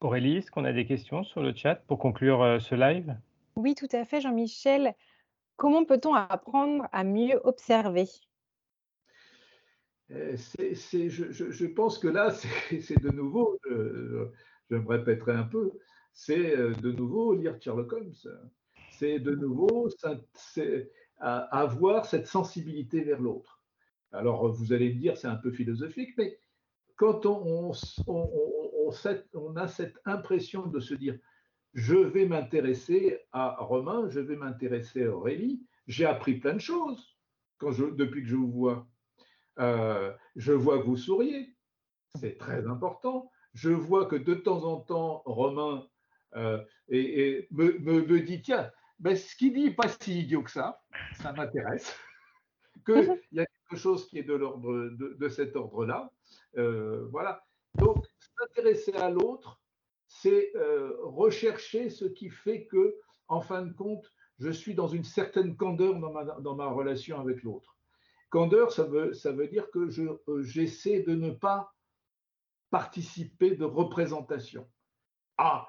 Aurélie, 0.00 0.38
est-ce 0.38 0.50
qu'on 0.50 0.64
a 0.64 0.72
des 0.72 0.86
questions 0.86 1.24
sur 1.24 1.42
le 1.42 1.54
chat 1.54 1.74
pour 1.74 1.98
conclure 1.98 2.42
euh, 2.42 2.58
ce 2.58 2.74
live? 2.74 3.14
Oui, 3.54 3.74
tout 3.74 3.88
à 3.92 4.06
fait, 4.06 4.22
Jean-Michel. 4.22 4.94
Comment 5.56 5.84
peut-on 5.84 6.14
apprendre 6.14 6.88
à 6.90 7.04
mieux 7.04 7.38
observer? 7.44 8.06
Euh, 10.10 10.36
je, 10.58 11.66
pense 11.66 11.98
que 11.98 12.08
là, 12.08 12.30
c'est 12.80 13.02
de 13.02 13.10
nouveau, 13.10 13.58
je, 13.68 14.30
me 14.70 14.88
répéterai 14.88 15.32
un 15.32 15.42
peu, 15.42 15.70
c'est 16.14 16.56
euh, 16.56 16.72
de 16.72 16.92
nouveau 16.92 17.34
lire 17.34 17.60
Sherlock 17.60 17.92
Holmes. 17.92 18.14
C'est 18.92 19.18
de 19.18 19.34
nouveau 19.34 19.88
avoir 21.18 22.06
cette 22.06 22.26
sensibilité 22.26 23.02
vers 23.02 23.20
l'autre. 23.20 23.62
Alors, 24.12 24.50
vous 24.50 24.72
allez 24.72 24.94
me 24.94 24.98
dire, 24.98 25.18
c'est 25.18 25.28
un 25.28 25.36
peu 25.36 25.52
philosophique, 25.52 26.14
mais 26.16 26.38
quand 26.96 27.26
on, 27.26 27.72
on, 28.06 28.59
a 29.56 29.68
cette 29.68 29.98
impression 30.04 30.66
de 30.66 30.80
se 30.80 30.94
dire, 30.94 31.18
je 31.74 31.96
vais 31.96 32.26
m'intéresser 32.26 33.20
à 33.32 33.56
Romain, 33.60 34.08
je 34.08 34.20
vais 34.20 34.36
m'intéresser 34.36 35.04
à 35.04 35.10
Aurélie, 35.10 35.62
j'ai 35.86 36.04
appris 36.04 36.34
plein 36.34 36.54
de 36.54 36.60
choses 36.60 37.16
quand 37.58 37.72
je, 37.72 37.84
depuis 37.84 38.22
que 38.22 38.28
je 38.28 38.36
vous 38.36 38.50
vois. 38.50 38.86
Euh, 39.58 40.12
je 40.36 40.52
vois 40.52 40.78
que 40.78 40.86
vous 40.86 40.96
souriez, 40.96 41.54
c'est 42.14 42.38
très 42.38 42.66
important. 42.66 43.30
Je 43.52 43.70
vois 43.70 44.06
que 44.06 44.16
de 44.16 44.34
temps 44.34 44.64
en 44.64 44.80
temps, 44.80 45.22
Romain 45.26 45.86
euh, 46.36 46.62
et, 46.88 47.48
me, 47.50 48.20
dit, 48.20 48.42
tiens, 48.42 48.70
ben, 48.98 49.16
ce 49.16 49.34
qu'il 49.36 49.52
dit 49.52 49.64
n'est 49.64 49.74
pas 49.74 49.88
si 49.88 50.20
idiot 50.20 50.42
que 50.42 50.50
ça, 50.50 50.80
ça 51.14 51.32
m'intéresse, 51.32 51.96
qu'il 52.86 53.18
y 53.32 53.40
a 53.40 53.46
quelque 53.46 53.78
chose 53.78 54.08
qui 54.08 54.18
est 54.18 54.22
de, 54.22 54.34
l'ordre, 54.34 54.90
de, 54.90 55.28
cet 55.28 55.56
ordre-là. 55.56 56.10
Euh, 56.56 57.06
voilà. 57.10 57.42
Donc, 57.74 58.04
s'intéresser 58.40 58.94
à 58.94 59.10
l'autre, 59.10 59.60
c'est 60.08 60.52
rechercher 61.02 61.90
ce 61.90 62.04
qui 62.04 62.30
fait 62.30 62.66
que, 62.66 62.96
en 63.28 63.40
fin 63.40 63.62
de 63.62 63.72
compte, 63.72 64.12
je 64.40 64.50
suis 64.50 64.74
dans 64.74 64.88
une 64.88 65.04
certaine 65.04 65.56
candeur 65.56 65.94
dans 66.40 66.56
ma 66.56 66.66
relation 66.66 67.20
avec 67.20 67.42
l'autre. 67.42 67.76
Candeur, 68.30 68.72
ça 68.72 68.84
veut, 68.84 69.12
ça 69.12 69.32
veut 69.32 69.48
dire 69.48 69.70
que 69.70 69.90
euh, 70.30 70.42
j'essaie 70.42 71.02
de 71.02 71.14
ne 71.14 71.30
pas 71.30 71.74
participer 72.70 73.56
de 73.56 73.64
représentation. 73.64 74.68
Ah, 75.36 75.68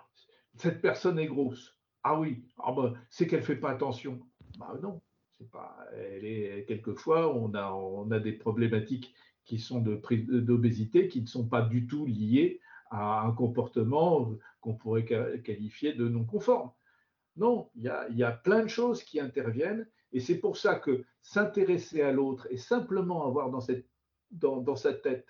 cette 0.56 0.80
personne 0.80 1.18
est 1.18 1.28
grosse. 1.28 1.76
Ah 2.04 2.20
oui, 2.20 2.46
ah 2.60 2.72
ben, 2.72 2.94
c'est 3.10 3.28
qu'elle 3.28 3.40
ne 3.40 3.46
fait 3.46 3.56
pas 3.56 3.72
attention. 3.72 4.22
Bah 4.60 4.78
non, 4.82 5.02
c'est 5.38 5.50
pas. 5.50 5.76
Elle 5.94 6.26
est 6.26 6.66
quelquefois 6.68 7.34
on 7.34 7.54
a 7.56 7.72
on 7.72 8.12
a 8.12 8.20
des 8.20 8.34
problématiques 8.34 9.14
qui 9.46 9.60
sont 9.60 9.82
d'obésité 9.82 11.08
qui 11.08 11.22
ne 11.22 11.28
sont 11.28 11.48
pas 11.48 11.62
du 11.62 11.88
tout 11.88 12.06
liées 12.06 12.60
à 12.90 13.22
un 13.22 13.32
comportement 13.32 14.32
qu'on 14.60 14.76
pourrait 14.76 15.06
qualifier 15.44 15.94
de 15.94 16.08
non 16.08 16.26
conforme. 16.26 16.72
Non, 17.38 17.70
il 17.76 17.84
y 17.84 17.90
a, 17.90 18.10
y 18.10 18.24
a 18.24 18.32
plein 18.32 18.64
de 18.64 18.68
choses 18.68 19.04
qui 19.04 19.20
interviennent 19.20 19.88
et 20.14 20.20
c'est 20.20 20.40
pour 20.40 20.58
ça 20.58 20.76
que 20.76 21.06
s'intéresser 21.22 22.02
à 22.02 22.12
l'autre 22.12 22.48
et 22.50 22.58
simplement 22.58 23.26
avoir 23.26 23.50
dans, 23.50 23.62
cette, 23.62 23.88
dans, 24.32 24.76
sa 24.76 24.94
tête 24.94 25.28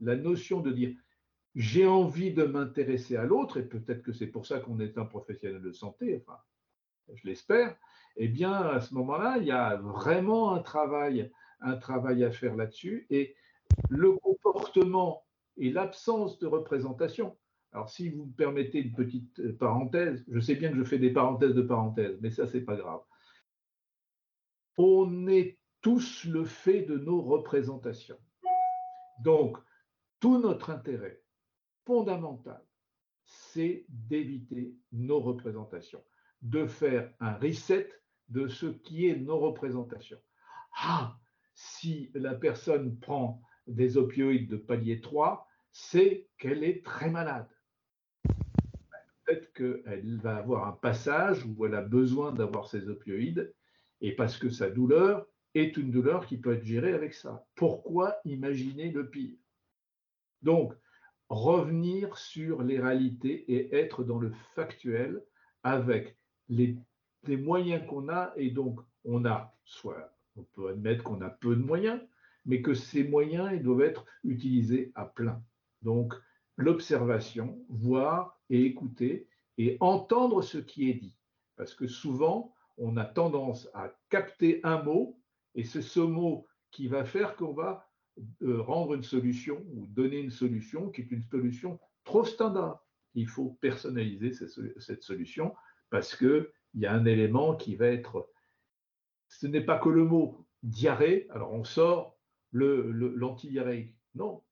la 0.00 0.16
notion 0.16 0.60
de 0.60 0.70
dire 0.70 0.94
j'ai 1.54 1.86
envie 1.86 2.32
de 2.32 2.44
m'intéresser 2.44 3.16
à 3.16 3.24
l'autre, 3.24 3.56
et 3.56 3.64
peut-être 3.64 4.02
que 4.02 4.12
c'est 4.12 4.28
pour 4.28 4.46
ça 4.46 4.60
qu'on 4.60 4.78
est 4.78 4.96
un 4.96 5.06
professionnel 5.06 5.60
de 5.60 5.72
santé, 5.72 6.22
enfin, 6.22 6.38
je 7.14 7.26
l'espère, 7.26 7.74
eh 8.16 8.28
bien, 8.28 8.52
à 8.52 8.80
ce 8.80 8.94
moment-là, 8.94 9.38
il 9.38 9.46
y 9.46 9.50
a 9.50 9.76
vraiment 9.76 10.54
un 10.54 10.60
travail, 10.60 11.32
un 11.60 11.76
travail 11.76 12.22
à 12.22 12.30
faire 12.30 12.54
là-dessus. 12.54 13.06
Et 13.10 13.34
le 13.88 14.12
comportement 14.12 15.24
et 15.56 15.70
l'absence 15.70 16.38
de 16.38 16.46
représentation. 16.46 17.36
Alors, 17.72 17.90
si 17.90 18.08
vous 18.08 18.26
me 18.26 18.32
permettez 18.32 18.80
une 18.80 18.92
petite 18.92 19.58
parenthèse, 19.58 20.24
je 20.28 20.40
sais 20.40 20.54
bien 20.54 20.70
que 20.70 20.78
je 20.78 20.84
fais 20.84 20.98
des 20.98 21.12
parenthèses 21.12 21.54
de 21.54 21.62
parenthèses, 21.62 22.18
mais 22.20 22.30
ça, 22.30 22.46
c'est 22.46 22.62
pas 22.62 22.76
grave 22.76 23.00
on 24.78 25.26
est 25.26 25.58
tous 25.82 26.24
le 26.24 26.44
fait 26.44 26.82
de 26.82 26.96
nos 26.96 27.20
représentations. 27.20 28.18
Donc, 29.20 29.58
tout 30.20 30.38
notre 30.38 30.70
intérêt 30.70 31.20
fondamental, 31.84 32.64
c'est 33.24 33.84
d'éviter 33.88 34.74
nos 34.92 35.20
représentations, 35.20 36.02
de 36.42 36.66
faire 36.66 37.12
un 37.20 37.34
reset 37.34 37.90
de 38.28 38.48
ce 38.48 38.66
qui 38.66 39.08
est 39.08 39.16
nos 39.16 39.38
représentations. 39.38 40.20
Ah, 40.80 41.18
si 41.54 42.10
la 42.14 42.34
personne 42.34 42.98
prend 43.00 43.42
des 43.68 43.96
opioïdes 43.96 44.48
de 44.48 44.56
palier 44.56 45.00
3, 45.00 45.46
c'est 45.70 46.26
qu'elle 46.38 46.64
est 46.64 46.84
très 46.84 47.10
malade. 47.10 47.48
Peut-être 49.24 49.52
qu'elle 49.52 50.18
va 50.22 50.36
avoir 50.36 50.66
un 50.66 50.72
passage 50.72 51.44
où 51.44 51.66
elle 51.66 51.74
a 51.74 51.82
besoin 51.82 52.32
d'avoir 52.32 52.68
ces 52.68 52.88
opioïdes 52.88 53.54
et 54.00 54.14
parce 54.14 54.38
que 54.38 54.48
sa 54.48 54.70
douleur 54.70 55.26
est 55.54 55.76
une 55.76 55.90
douleur 55.90 56.26
qui 56.26 56.38
peut 56.38 56.54
être 56.54 56.64
gérée 56.64 56.92
avec 56.92 57.14
ça. 57.14 57.44
Pourquoi 57.54 58.16
imaginer 58.24 58.90
le 58.90 59.08
pire? 59.08 59.36
Donc, 60.42 60.74
revenir 61.28 62.16
sur 62.16 62.62
les 62.62 62.80
réalités 62.80 63.44
et 63.52 63.74
être 63.76 64.04
dans 64.04 64.18
le 64.18 64.32
factuel 64.54 65.22
avec 65.62 66.16
les, 66.48 66.78
moyens 67.26 67.86
qu'on 67.86 68.08
a. 68.08 68.32
Et 68.36 68.50
donc, 68.50 68.80
on 69.04 69.24
a, 69.24 69.54
soit 69.64 70.14
on 70.36 70.44
peut 70.44 70.68
admettre 70.68 71.04
qu'on 71.04 71.20
a 71.20 71.30
peu 71.30 71.56
de 71.56 71.62
moyens, 71.62 72.00
mais 72.48 72.62
que 72.62 72.74
ces 72.74 73.04
moyens 73.04 73.50
ils 73.52 73.62
doivent 73.62 73.82
être 73.82 74.04
utilisés 74.24 74.90
à 74.96 75.04
plein. 75.04 75.40
Donc, 75.82 76.14
l'observation, 76.56 77.64
voir 77.68 78.40
et 78.50 78.64
écouter 78.64 79.28
et 79.58 79.76
entendre 79.80 80.42
ce 80.42 80.58
qui 80.58 80.90
est 80.90 80.94
dit. 80.94 81.14
Parce 81.56 81.74
que 81.74 81.86
souvent, 81.86 82.54
on 82.78 82.96
a 82.96 83.04
tendance 83.04 83.68
à 83.74 83.92
capter 84.08 84.60
un 84.64 84.82
mot, 84.82 85.20
et 85.54 85.64
c'est 85.64 85.82
ce 85.82 86.00
mot 86.00 86.46
qui 86.70 86.88
va 86.88 87.04
faire 87.04 87.36
qu'on 87.36 87.52
va 87.52 87.86
euh, 88.42 88.62
rendre 88.62 88.94
une 88.94 89.02
solution 89.02 89.64
ou 89.72 89.86
donner 89.86 90.18
une 90.18 90.30
solution 90.30 90.90
qui 90.90 91.02
est 91.02 91.10
une 91.10 91.24
solution 91.24 91.78
trop 92.04 92.24
standard. 92.24 92.84
Il 93.14 93.28
faut 93.28 93.58
personnaliser 93.60 94.32
cette 94.32 95.02
solution 95.02 95.54
parce 95.90 96.16
qu'il 96.16 96.48
y 96.74 96.86
a 96.86 96.92
un 96.92 97.04
élément 97.04 97.56
qui 97.56 97.76
va 97.76 97.86
être... 97.86 98.30
Ce 99.28 99.46
n'est 99.46 99.64
pas 99.64 99.78
que 99.78 99.88
le 99.88 100.04
mot 100.04 100.46
diarrhée, 100.62 101.26
alors 101.30 101.52
on 101.52 101.64
sort 101.64 102.17
l'antidiarrhéique. 102.52 103.94
Non, 104.14 104.42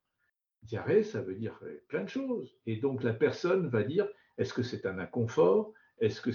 diarrhée, 0.63 1.03
ça 1.03 1.23
veut 1.23 1.35
dire 1.35 1.59
plein 1.89 2.05
de 2.05 2.09
choses. 2.09 2.57
Et 2.67 2.77
donc 2.77 3.03
la 3.03 3.15
personne 3.15 3.69
va 3.69 3.83
dire, 3.83 4.07
est-ce 4.39 4.53
que 4.53 4.63
c'est 4.63 4.87
un 4.87 4.99
inconfort? 4.99 5.73
Est-ce 5.99 6.21
que 6.21 6.33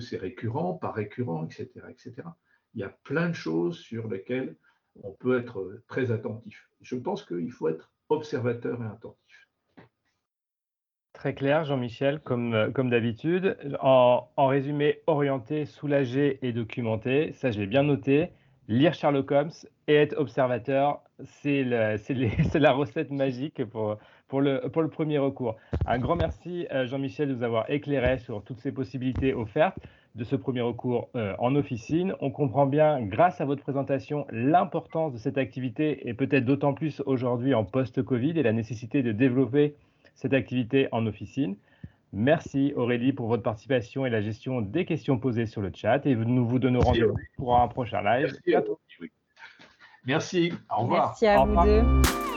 c'est 0.00 0.16
récurrent, 0.16 0.74
pas 0.74 0.92
récurrent, 0.92 1.44
etc., 1.44 1.70
etc. 1.88 2.14
Il 2.74 2.80
y 2.80 2.84
a 2.84 2.88
plein 2.88 3.28
de 3.28 3.34
choses 3.34 3.78
sur 3.78 4.08
lesquelles 4.08 4.56
on 5.02 5.12
peut 5.12 5.38
être 5.38 5.82
très 5.88 6.10
attentif. 6.10 6.68
Je 6.80 6.96
pense 6.96 7.24
qu'il 7.24 7.50
faut 7.50 7.68
être 7.68 7.92
observateur 8.08 8.82
et 8.82 8.86
attentif. 8.86 9.48
Très 11.12 11.34
clair, 11.34 11.64
Jean-Michel, 11.64 12.20
comme, 12.20 12.54
euh, 12.54 12.70
d'habitude. 12.70 13.56
En, 13.80 14.28
en, 14.36 14.46
résumé, 14.48 15.00
orienté, 15.06 15.64
soulagé 15.64 16.38
et 16.42 16.52
documenté, 16.52 17.32
ça 17.32 17.50
je 17.50 17.60
l'ai 17.60 17.66
bien 17.66 17.84
noté. 17.84 18.32
Lire 18.68 18.94
Sherlock 18.94 19.30
Holmes 19.30 19.50
et 19.88 19.94
être 19.94 20.16
observateur, 20.16 21.02
c'est 21.22 21.64
la 22.54 22.72
recette 22.72 23.10
magique 23.10 23.62
pour, 23.64 23.98
le 24.40 24.86
premier 24.88 25.18
recours. 25.18 25.56
Un 25.86 25.98
grand 25.98 26.16
merci, 26.16 26.66
euh, 26.72 26.86
Jean-Michel, 26.86 27.28
de 27.28 27.34
nous 27.34 27.42
avoir 27.42 27.68
éclairé 27.68 28.18
sur 28.18 28.42
toutes 28.42 28.60
ces 28.60 28.72
possibilités 28.72 29.34
offertes 29.34 29.76
de 30.14 30.24
ce 30.24 30.34
premier 30.34 30.62
recours 30.62 31.08
euh, 31.14 31.34
en 31.38 31.54
officine. 31.56 32.14
On 32.20 32.30
comprend 32.30 32.64
bien, 32.64 33.02
grâce 33.02 33.40
à 33.42 33.44
votre 33.44 33.62
présentation, 33.62 34.26
l'importance 34.30 35.12
de 35.12 35.18
cette 35.18 35.36
activité 35.36 36.08
et 36.08 36.14
peut-être 36.14 36.46
d'autant 36.46 36.72
plus 36.72 37.02
aujourd'hui 37.04 37.52
en 37.52 37.64
post-Covid 37.64 38.38
et 38.38 38.42
la 38.42 38.52
nécessité 38.52 39.02
de 39.02 39.12
développer 39.12 39.74
cette 40.14 40.32
activité 40.32 40.88
en 40.90 41.06
officine. 41.06 41.56
Merci 42.16 42.72
Aurélie 42.76 43.12
pour 43.12 43.26
votre 43.26 43.42
participation 43.42 44.06
et 44.06 44.10
la 44.10 44.20
gestion 44.20 44.60
des 44.60 44.84
questions 44.84 45.18
posées 45.18 45.46
sur 45.46 45.60
le 45.60 45.72
chat 45.74 46.06
et 46.06 46.14
nous 46.14 46.46
vous 46.46 46.60
donnons 46.60 46.78
rendez-vous 46.78 47.16
pour 47.36 47.58
un 47.58 47.66
prochain 47.66 48.02
live. 48.02 48.32
Merci. 48.46 48.70
Merci. 50.06 50.52
Au 50.70 50.82
revoir. 50.82 51.08
Merci 51.08 51.26
à 51.26 51.44
vous 51.44 51.64
deux. 51.64 52.33